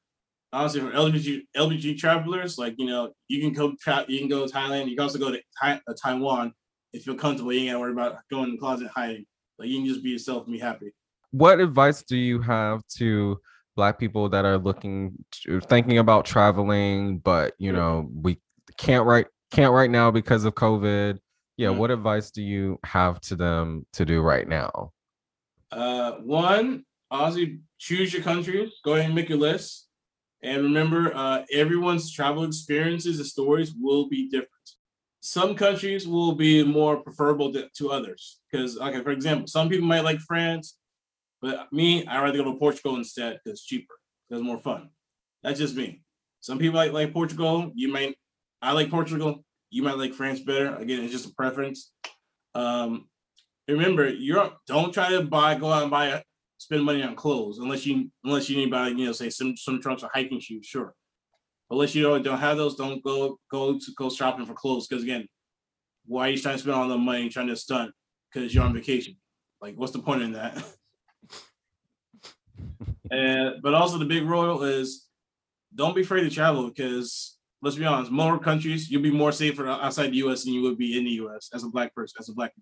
honestly, 0.56 0.80
for 0.80 0.90
LBG 0.90 1.42
LGBT 1.56 1.98
travelers, 1.98 2.56
like 2.58 2.74
you 2.78 2.86
know, 2.86 3.12
you 3.28 3.40
can 3.40 3.52
go 3.52 3.74
tra- 3.80 4.06
you 4.08 4.18
can 4.18 4.28
go 4.28 4.46
to 4.46 4.52
Thailand. 4.52 4.88
You 4.88 4.96
can 4.96 5.02
also 5.02 5.18
go 5.18 5.30
to 5.30 5.40
uh, 5.62 5.78
Taiwan 6.02 6.52
if 6.92 7.06
you're 7.06 7.14
comfortable. 7.16 7.52
You 7.52 7.60
ain't 7.60 7.68
gotta 7.70 7.80
worry 7.80 7.92
about 7.92 8.18
going 8.30 8.44
in 8.44 8.52
the 8.52 8.58
closet 8.58 8.88
hiding. 8.94 9.26
Like, 9.58 9.68
you 9.68 9.78
can 9.78 9.86
just 9.86 10.02
be 10.02 10.10
yourself 10.10 10.44
and 10.44 10.52
be 10.52 10.58
happy. 10.58 10.92
What 11.30 11.60
advice 11.60 12.02
do 12.02 12.16
you 12.16 12.40
have 12.40 12.86
to 12.96 13.38
black 13.74 13.98
people 13.98 14.28
that 14.30 14.44
are 14.46 14.56
looking 14.56 15.12
to 15.42 15.60
thinking 15.60 15.98
about 15.98 16.24
traveling, 16.24 17.18
but 17.18 17.54
you 17.58 17.72
know, 17.72 18.08
we 18.14 18.40
can't 18.78 19.04
right 19.04 19.26
can't 19.50 19.72
right 19.72 19.90
now 19.90 20.10
because 20.10 20.44
of 20.44 20.54
COVID? 20.54 21.18
Yeah, 21.58 21.68
Mhm. 21.68 21.76
what 21.78 21.90
advice 21.90 22.30
do 22.30 22.42
you 22.42 22.78
have 22.84 23.20
to 23.22 23.36
them 23.36 23.86
to 23.94 24.04
do 24.04 24.20
right 24.20 24.46
now? 24.46 24.92
Uh, 25.70 26.12
one, 26.12 26.84
honestly, 27.10 27.60
choose 27.78 28.12
your 28.12 28.22
countries. 28.22 28.72
Go 28.84 28.92
ahead 28.94 29.06
and 29.06 29.14
make 29.14 29.28
your 29.28 29.38
list. 29.38 29.85
And 30.42 30.62
remember, 30.62 31.14
uh, 31.14 31.44
everyone's 31.52 32.10
travel 32.12 32.44
experiences 32.44 33.18
and 33.18 33.26
stories 33.26 33.74
will 33.78 34.08
be 34.08 34.28
different. 34.28 34.50
Some 35.20 35.54
countries 35.54 36.06
will 36.06 36.34
be 36.34 36.62
more 36.62 36.98
preferable 36.98 37.52
to, 37.52 37.68
to 37.78 37.90
others. 37.90 38.40
Because, 38.50 38.78
okay, 38.78 39.02
for 39.02 39.10
example, 39.10 39.46
some 39.48 39.68
people 39.68 39.86
might 39.86 40.04
like 40.04 40.20
France, 40.20 40.78
but 41.42 41.72
me, 41.72 42.06
I'd 42.06 42.22
rather 42.22 42.38
go 42.38 42.52
to 42.52 42.58
Portugal 42.58 42.96
instead 42.96 43.40
because 43.42 43.58
it's 43.58 43.66
cheaper. 43.66 43.94
It's 44.30 44.40
more 44.40 44.58
fun. 44.58 44.90
That's 45.42 45.58
just 45.58 45.76
me. 45.76 46.02
Some 46.40 46.58
people 46.58 46.76
like, 46.76 46.92
like 46.92 47.12
Portugal. 47.12 47.72
You 47.74 47.92
might, 47.92 48.16
I 48.62 48.72
like 48.72 48.90
Portugal. 48.90 49.44
You 49.70 49.82
might 49.82 49.98
like 49.98 50.14
France 50.14 50.40
better. 50.40 50.76
Again, 50.76 51.02
it's 51.02 51.12
just 51.12 51.28
a 51.28 51.34
preference. 51.34 51.92
Um, 52.54 53.08
remember, 53.68 54.08
you're 54.08 54.52
don't 54.66 54.92
try 54.92 55.10
to 55.10 55.22
buy, 55.22 55.56
go 55.56 55.72
out 55.72 55.82
and 55.82 55.90
buy, 55.90 56.22
spend 56.58 56.84
money 56.84 57.02
on 57.02 57.14
clothes 57.14 57.58
unless 57.58 57.86
you 57.86 58.10
unless 58.24 58.48
you 58.48 58.56
need 58.56 58.70
buy, 58.70 58.88
you 58.88 59.06
know, 59.06 59.12
say 59.12 59.30
some 59.30 59.56
some 59.56 59.80
trunks 59.80 60.02
or 60.02 60.10
hiking 60.12 60.40
shoes, 60.40 60.66
sure. 60.66 60.94
Unless 61.70 61.94
you 61.94 62.02
don't 62.02 62.22
don't 62.22 62.38
have 62.38 62.56
those, 62.56 62.76
don't 62.76 63.02
go 63.02 63.38
go 63.50 63.78
to 63.78 63.92
go 63.96 64.10
shopping 64.10 64.46
for 64.46 64.54
clothes. 64.54 64.86
Because 64.86 65.02
again, 65.02 65.26
why 66.06 66.28
are 66.28 66.30
you 66.30 66.38
trying 66.38 66.56
to 66.56 66.60
spend 66.60 66.76
all 66.76 66.88
the 66.88 66.98
money 66.98 67.28
trying 67.28 67.48
to 67.48 67.56
stunt? 67.56 67.92
Because 68.32 68.54
you're 68.54 68.64
on 68.64 68.74
vacation. 68.74 69.16
Like, 69.60 69.74
what's 69.76 69.92
the 69.92 69.98
point 69.98 70.22
in 70.22 70.32
that? 70.32 70.62
and 73.10 73.62
but 73.62 73.74
also 73.74 73.98
the 73.98 74.04
big 74.04 74.24
rule 74.24 74.62
is 74.62 75.06
don't 75.74 75.94
be 75.94 76.02
afraid 76.02 76.22
to 76.22 76.30
travel 76.30 76.68
because 76.68 77.36
let's 77.62 77.76
be 77.76 77.84
honest, 77.84 78.10
more 78.10 78.38
countries 78.38 78.90
you'll 78.90 79.02
be 79.02 79.10
more 79.10 79.32
safer 79.32 79.66
outside 79.66 80.10
the 80.10 80.16
US 80.18 80.44
than 80.44 80.52
you 80.52 80.62
would 80.62 80.78
be 80.78 80.96
in 80.96 81.04
the 81.04 81.10
US 81.22 81.50
as 81.52 81.64
a 81.64 81.68
black 81.68 81.94
person, 81.94 82.16
as 82.18 82.28
a 82.28 82.34
black 82.34 82.52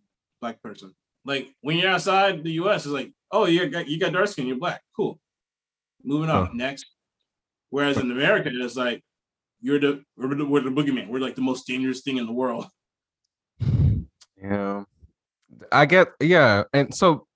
black 0.41 0.63
person. 0.63 0.95
Like 1.25 1.49
when 1.61 1.77
you're 1.79 1.91
outside 1.91 2.45
the 2.45 2.53
US, 2.53 2.85
it's 2.85 2.93
like, 2.93 3.13
oh, 3.35 3.47
you 3.47 3.69
got 3.69 3.89
you 3.89 3.99
got 3.99 4.13
dark 4.13 4.29
skin, 4.29 4.47
you're 4.47 4.57
black, 4.59 4.81
cool. 4.97 5.19
Moving 6.03 6.31
on, 6.31 6.47
Huh. 6.47 6.53
next. 6.55 6.87
Whereas 7.71 7.97
in 7.99 8.11
America, 8.11 8.51
it's 8.53 8.77
like 8.77 9.03
you're 9.61 9.81
the 9.81 10.03
we're 10.17 10.35
the, 10.35 10.47
we're 10.47 10.61
the 10.61 10.71
boogeyman. 10.71 11.09
We're 11.09 11.19
like 11.21 11.35
the 11.35 11.43
most 11.43 11.67
dangerous 11.67 12.01
thing 12.03 12.19
in 12.19 12.27
the 12.27 12.33
world. 12.33 12.67
Yeah. 14.41 14.85
I 15.73 15.87
get 15.87 16.09
yeah. 16.21 16.65
And 16.73 16.95
so 16.95 17.27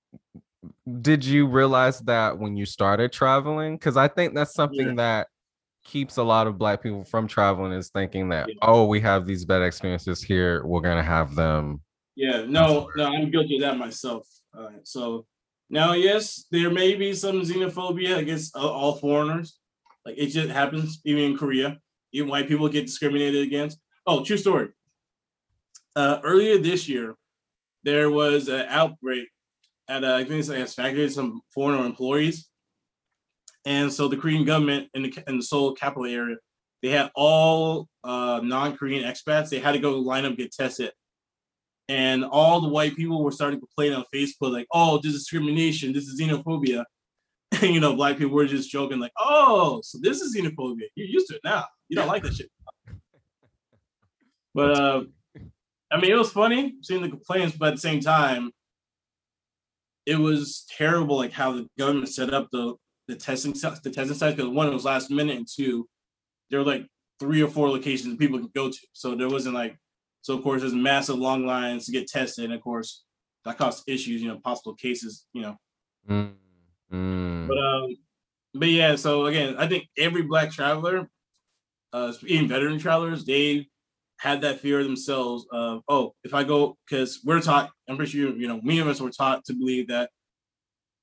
did 1.00 1.24
you 1.24 1.46
realize 1.46 2.00
that 2.00 2.38
when 2.38 2.56
you 2.56 2.66
started 2.66 3.12
traveling? 3.12 3.76
Because 3.76 3.96
I 3.96 4.08
think 4.08 4.34
that's 4.34 4.54
something 4.54 4.88
Yeah. 4.88 4.94
that 4.96 5.28
keeps 5.84 6.18
a 6.18 6.22
lot 6.22 6.46
of 6.46 6.58
black 6.58 6.82
people 6.82 7.04
from 7.04 7.26
traveling 7.26 7.72
is 7.72 7.88
thinking 7.88 8.28
that 8.28 8.46
yeah. 8.48 8.54
oh 8.60 8.84
we 8.84 9.00
have 9.00 9.26
these 9.26 9.46
bad 9.46 9.62
experiences 9.62 10.20
here 10.22 10.62
we're 10.66 10.82
gonna 10.82 11.02
have 11.02 11.34
them 11.34 11.80
yeah 12.14 12.44
no 12.46 12.90
no 12.94 13.04
i'm 13.06 13.30
guilty 13.30 13.54
of 13.56 13.62
that 13.62 13.78
myself 13.78 14.28
uh, 14.58 14.68
so 14.82 15.24
now 15.70 15.92
yes 15.92 16.46
there 16.50 16.70
may 16.70 16.94
be 16.94 17.12
some 17.14 17.42
xenophobia 17.42 18.18
against 18.18 18.56
all 18.56 18.94
foreigners. 18.94 19.58
Like 20.04 20.16
it 20.16 20.28
just 20.28 20.50
happens 20.50 21.00
even 21.04 21.22
in 21.24 21.36
korea 21.36 21.78
even 22.12 22.28
white 22.28 22.48
people 22.48 22.68
get 22.68 22.86
discriminated 22.86 23.42
against. 23.42 23.78
Oh 24.06 24.24
true 24.24 24.36
story. 24.36 24.68
Uh, 25.94 26.20
earlier 26.22 26.58
this 26.58 26.88
year 26.88 27.14
there 27.82 28.10
was 28.10 28.48
an 28.48 28.66
outbreak 28.68 29.28
at 29.88 30.04
a, 30.04 30.14
I 30.14 30.24
think 30.24 30.40
it's 30.40 30.48
like 30.48 30.58
a 30.58 30.66
factory 30.66 31.08
some 31.08 31.40
foreigner 31.54 31.84
employees. 31.84 32.48
And 33.64 33.92
so 33.92 34.08
the 34.08 34.16
Korean 34.16 34.44
government 34.44 34.88
in 34.94 35.02
the, 35.02 35.24
in 35.26 35.38
the 35.38 35.42
Seoul 35.42 35.74
capital 35.74 36.06
area, 36.06 36.36
they 36.82 36.90
had 36.90 37.10
all 37.14 37.88
uh, 38.04 38.40
non-Korean 38.42 39.04
expats. 39.04 39.48
They 39.48 39.58
had 39.58 39.72
to 39.72 39.78
go 39.78 39.98
line 39.98 40.24
up 40.24 40.36
get 40.36 40.52
tested, 40.52 40.92
and 41.88 42.24
all 42.24 42.60
the 42.60 42.68
white 42.68 42.96
people 42.96 43.22
were 43.24 43.32
starting 43.32 43.60
to 43.60 43.66
complain 43.66 43.92
on 43.92 44.04
Facebook 44.14 44.52
like, 44.52 44.66
"Oh, 44.72 44.98
this 44.98 45.14
is 45.14 45.20
discrimination. 45.20 45.92
This 45.92 46.04
is 46.04 46.20
xenophobia." 46.20 46.84
And 47.62 47.62
you 47.74 47.80
know, 47.80 47.94
black 47.94 48.18
people 48.18 48.34
were 48.34 48.46
just 48.46 48.70
joking 48.70 48.98
like, 48.98 49.12
"Oh, 49.18 49.80
so 49.82 49.98
this 50.00 50.20
is 50.20 50.36
xenophobia. 50.36 50.86
You're 50.94 51.08
used 51.08 51.28
to 51.28 51.36
it 51.36 51.40
now. 51.44 51.64
You 51.88 51.96
don't 51.96 52.08
like 52.08 52.22
that 52.24 52.34
shit." 52.34 52.50
But 54.54 54.78
uh, 54.78 55.04
I 55.90 56.00
mean, 56.00 56.10
it 56.10 56.16
was 56.16 56.32
funny 56.32 56.74
seeing 56.82 57.02
the 57.02 57.08
complaints, 57.08 57.56
but 57.56 57.68
at 57.68 57.74
the 57.74 57.80
same 57.80 58.00
time, 58.00 58.52
it 60.08 60.18
was 60.18 60.64
terrible 60.76 61.16
like 61.16 61.32
how 61.32 61.52
the 61.52 61.68
government 61.78 62.08
set 62.08 62.32
up 62.32 62.48
the 62.50 62.74
the 63.08 63.14
testing 63.14 63.52
the 63.52 63.90
testing 63.90 64.16
sites 64.16 64.36
because 64.36 64.48
one 64.48 64.68
it 64.68 64.72
was 64.72 64.84
last 64.84 65.10
minute 65.10 65.36
and 65.36 65.46
two 65.46 65.88
there 66.50 66.60
were 66.60 66.66
like 66.66 66.86
three 67.20 67.42
or 67.42 67.48
four 67.48 67.68
locations 67.68 68.16
people 68.16 68.38
could 68.38 68.52
go 68.54 68.70
to 68.70 68.78
so 68.92 69.14
there 69.14 69.28
wasn't 69.28 69.54
like 69.54 69.76
so 70.22 70.36
of 70.36 70.42
course 70.42 70.60
there's 70.60 70.74
massive 70.74 71.16
long 71.16 71.46
lines 71.46 71.86
to 71.86 71.92
get 71.92 72.08
tested 72.08 72.44
and 72.44 72.54
of 72.54 72.60
course 72.60 73.04
that 73.44 73.58
caused 73.58 73.88
issues 73.88 74.22
you 74.22 74.28
know 74.28 74.38
possible 74.44 74.74
cases 74.74 75.26
you 75.32 75.42
know 75.42 75.56
mm, 76.08 76.32
mm. 76.92 77.48
but 77.48 77.58
um 77.58 77.96
but 78.54 78.68
yeah 78.68 78.96
so 78.96 79.26
again 79.26 79.54
i 79.58 79.66
think 79.66 79.84
every 79.96 80.22
black 80.22 80.50
traveler 80.50 81.08
uh 81.92 82.12
even 82.26 82.48
veteran 82.48 82.78
travelers 82.78 83.24
they 83.24 83.66
had 84.18 84.40
that 84.40 84.60
fear 84.60 84.82
themselves 84.82 85.46
of 85.52 85.82
oh 85.88 86.12
if 86.24 86.34
i 86.34 86.42
go 86.42 86.76
because 86.88 87.20
we're 87.24 87.40
taught 87.40 87.70
i'm 87.88 87.96
pretty 87.96 88.12
sure 88.12 88.34
you 88.36 88.48
know 88.48 88.60
many 88.62 88.80
of 88.80 88.88
us 88.88 89.00
were 89.00 89.10
taught 89.10 89.44
to 89.44 89.54
believe 89.54 89.88
that 89.88 90.10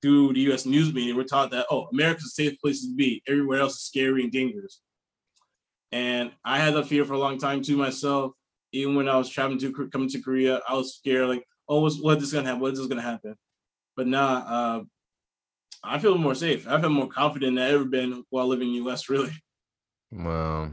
through 0.05 0.33
the 0.33 0.41
U.S. 0.41 0.67
news 0.67 0.93
media, 0.93 1.15
we're 1.15 1.23
taught 1.23 1.49
that 1.49 1.65
oh, 1.71 1.87
America's 1.91 2.25
a 2.25 2.29
safe 2.29 2.59
place 2.59 2.81
to 2.81 2.93
be. 2.93 3.23
Everywhere 3.27 3.59
else 3.59 3.73
is 3.73 3.85
scary 3.85 4.21
and 4.21 4.31
dangerous. 4.31 4.79
And 5.91 6.31
I 6.43 6.59
had 6.59 6.75
that 6.75 6.85
fear 6.85 7.05
for 7.05 7.13
a 7.13 7.17
long 7.17 7.39
time 7.39 7.63
too 7.63 7.75
myself. 7.75 8.33
Even 8.75 8.95
when 8.95 9.09
I 9.09 9.17
was 9.17 9.29
traveling 9.29 9.59
to 9.59 9.89
coming 9.89 10.09
to 10.09 10.21
Korea, 10.21 10.61
I 10.67 10.73
was 10.73 10.95
scared 10.95 11.29
like, 11.29 11.47
oh, 11.67 11.81
what's 11.81 11.99
what 12.01 12.21
is 12.21 12.33
gonna 12.33 12.47
happen? 12.47 12.61
What 12.61 12.73
is 12.73 12.87
gonna 12.87 13.01
happen? 13.01 13.35
But 13.95 14.07
now, 14.07 14.27
uh, 14.27 14.83
I 15.83 15.99
feel 15.99 16.17
more 16.17 16.35
safe. 16.35 16.67
I 16.67 16.81
feel 16.81 16.89
more 16.89 17.07
confident 17.07 17.55
than 17.55 17.63
I 17.63 17.71
ever 17.71 17.85
been 17.85 18.23
while 18.29 18.47
living 18.47 18.67
in 18.67 18.73
the 18.73 18.79
U.S. 18.79 19.09
Really. 19.09 19.31
Wow. 20.11 20.71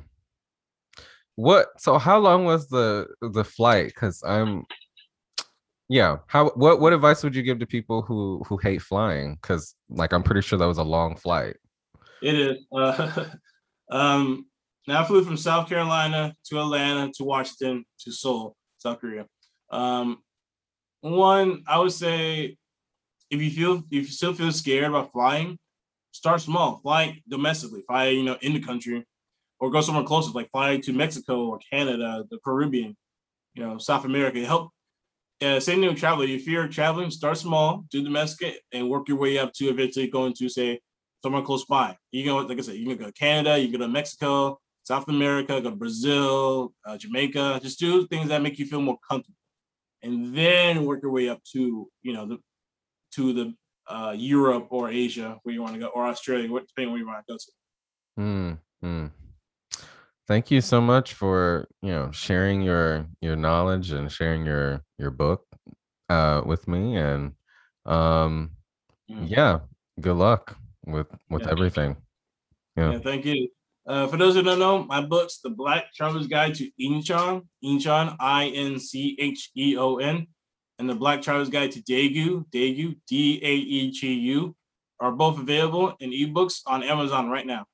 What? 1.36 1.68
So 1.78 1.98
how 1.98 2.18
long 2.18 2.44
was 2.44 2.68
the 2.68 3.06
the 3.20 3.44
flight? 3.44 3.86
Because 3.86 4.22
I'm 4.26 4.64
yeah 5.92 6.16
how 6.26 6.48
what 6.54 6.80
what 6.80 6.94
advice 6.94 7.22
would 7.22 7.36
you 7.36 7.42
give 7.42 7.58
to 7.58 7.66
people 7.66 8.00
who 8.00 8.42
who 8.48 8.56
hate 8.56 8.80
flying 8.80 9.34
because 9.34 9.74
like 9.90 10.12
i'm 10.14 10.22
pretty 10.22 10.40
sure 10.40 10.58
that 10.58 10.66
was 10.66 10.78
a 10.78 10.82
long 10.82 11.14
flight 11.14 11.56
it 12.22 12.34
is 12.34 12.64
uh, 12.74 13.26
um 13.90 14.46
now 14.86 15.00
i 15.02 15.04
flew 15.04 15.24
from 15.24 15.36
south 15.36 15.68
carolina 15.68 16.34
to 16.44 16.58
atlanta 16.58 17.10
to 17.12 17.24
washington 17.24 17.84
to 17.98 18.12
seoul 18.12 18.56
south 18.78 19.00
korea 19.00 19.26
um 19.70 20.18
one 21.00 21.62
i 21.66 21.78
would 21.78 21.92
say 21.92 22.56
if 23.30 23.40
you 23.40 23.50
feel 23.50 23.76
if 23.76 23.84
you 23.90 24.04
still 24.04 24.34
feel 24.34 24.52
scared 24.52 24.84
about 24.84 25.12
flying 25.12 25.58
start 26.12 26.40
small 26.40 26.78
fly 26.78 27.20
domestically 27.28 27.82
fly 27.86 28.08
you 28.08 28.22
know 28.22 28.36
in 28.42 28.52
the 28.52 28.60
country 28.60 29.04
or 29.60 29.70
go 29.70 29.80
somewhere 29.80 30.04
closer 30.04 30.30
like 30.32 30.50
fly 30.50 30.76
to 30.76 30.92
mexico 30.92 31.46
or 31.46 31.58
canada 31.70 32.24
the 32.30 32.38
caribbean 32.44 32.96
you 33.54 33.64
know 33.64 33.78
south 33.78 34.04
america 34.04 34.44
help 34.44 34.70
uh, 35.42 35.58
same 35.58 35.80
thing 35.80 35.88
with 35.88 35.98
traveling. 35.98 36.30
If 36.30 36.46
you're 36.46 36.68
traveling, 36.68 37.10
start 37.10 37.36
small, 37.36 37.84
do 37.90 38.02
domestic, 38.02 38.60
and 38.72 38.88
work 38.88 39.08
your 39.08 39.18
way 39.18 39.38
up 39.38 39.52
to 39.54 39.64
eventually 39.66 40.06
going 40.06 40.34
to 40.34 40.48
say 40.48 40.80
somewhere 41.22 41.42
close 41.42 41.64
by. 41.64 41.96
You 42.12 42.24
go, 42.24 42.36
like 42.38 42.58
I 42.58 42.60
said, 42.60 42.76
you 42.76 42.86
can 42.86 42.96
go 42.96 43.06
to 43.06 43.12
Canada, 43.12 43.58
you 43.58 43.68
can 43.68 43.80
go 43.80 43.86
to 43.86 43.92
Mexico, 43.92 44.60
South 44.84 45.08
America, 45.08 45.60
go 45.60 45.70
to 45.70 45.76
Brazil, 45.76 46.72
uh, 46.84 46.96
Jamaica. 46.96 47.60
Just 47.62 47.78
do 47.78 48.06
things 48.06 48.28
that 48.28 48.42
make 48.42 48.58
you 48.58 48.66
feel 48.66 48.80
more 48.80 48.98
comfortable, 49.08 49.36
and 50.02 50.34
then 50.34 50.84
work 50.84 51.02
your 51.02 51.12
way 51.12 51.28
up 51.28 51.42
to 51.52 51.88
you 52.02 52.12
know 52.12 52.26
the 52.26 52.38
to 53.14 53.32
the 53.32 53.54
uh, 53.88 54.14
Europe 54.16 54.68
or 54.70 54.90
Asia 54.90 55.38
where 55.42 55.54
you 55.54 55.62
want 55.62 55.74
to 55.74 55.80
go, 55.80 55.86
or 55.88 56.06
Australia, 56.06 56.48
depending 56.48 56.92
where 56.92 57.00
you 57.00 57.06
want 57.06 57.24
to 57.26 57.32
go 57.32 57.38
to. 57.38 57.52
Hmm. 58.16 58.52
hmm 58.80 59.06
thank 60.28 60.50
you 60.50 60.60
so 60.60 60.80
much 60.80 61.14
for 61.14 61.68
you 61.82 61.90
know 61.90 62.10
sharing 62.10 62.62
your 62.62 63.06
your 63.20 63.36
knowledge 63.36 63.92
and 63.92 64.10
sharing 64.10 64.46
your 64.46 64.82
your 64.98 65.10
book 65.10 65.44
uh 66.08 66.42
with 66.44 66.66
me 66.68 66.96
and 66.96 67.32
um 67.86 68.50
mm. 69.10 69.28
yeah 69.28 69.58
good 70.00 70.16
luck 70.16 70.56
with 70.86 71.08
with 71.28 71.42
yeah. 71.42 71.50
everything 71.50 71.96
yeah. 72.76 72.92
yeah. 72.92 72.98
thank 72.98 73.24
you 73.24 73.48
uh 73.86 74.06
for 74.06 74.16
those 74.16 74.34
who 74.34 74.42
don't 74.42 74.58
know 74.58 74.84
my 74.84 75.00
books 75.00 75.38
the 75.38 75.50
black 75.50 75.92
traveler's 75.94 76.26
guide 76.26 76.54
to 76.54 76.70
incheon 76.80 77.42
incheon 77.64 78.16
i-n-c-h-e-o-n 78.20 80.26
and 80.78 80.90
the 80.90 80.94
black 80.94 81.22
traveler's 81.22 81.50
guide 81.50 81.70
to 81.70 81.80
daegu 81.82 82.44
daegu 82.50 82.96
d-a-e-g-u 83.08 84.54
are 85.00 85.12
both 85.12 85.38
available 85.38 85.94
in 86.00 86.10
ebooks 86.10 86.60
on 86.66 86.82
amazon 86.82 87.28
right 87.28 87.46
now 87.46 87.64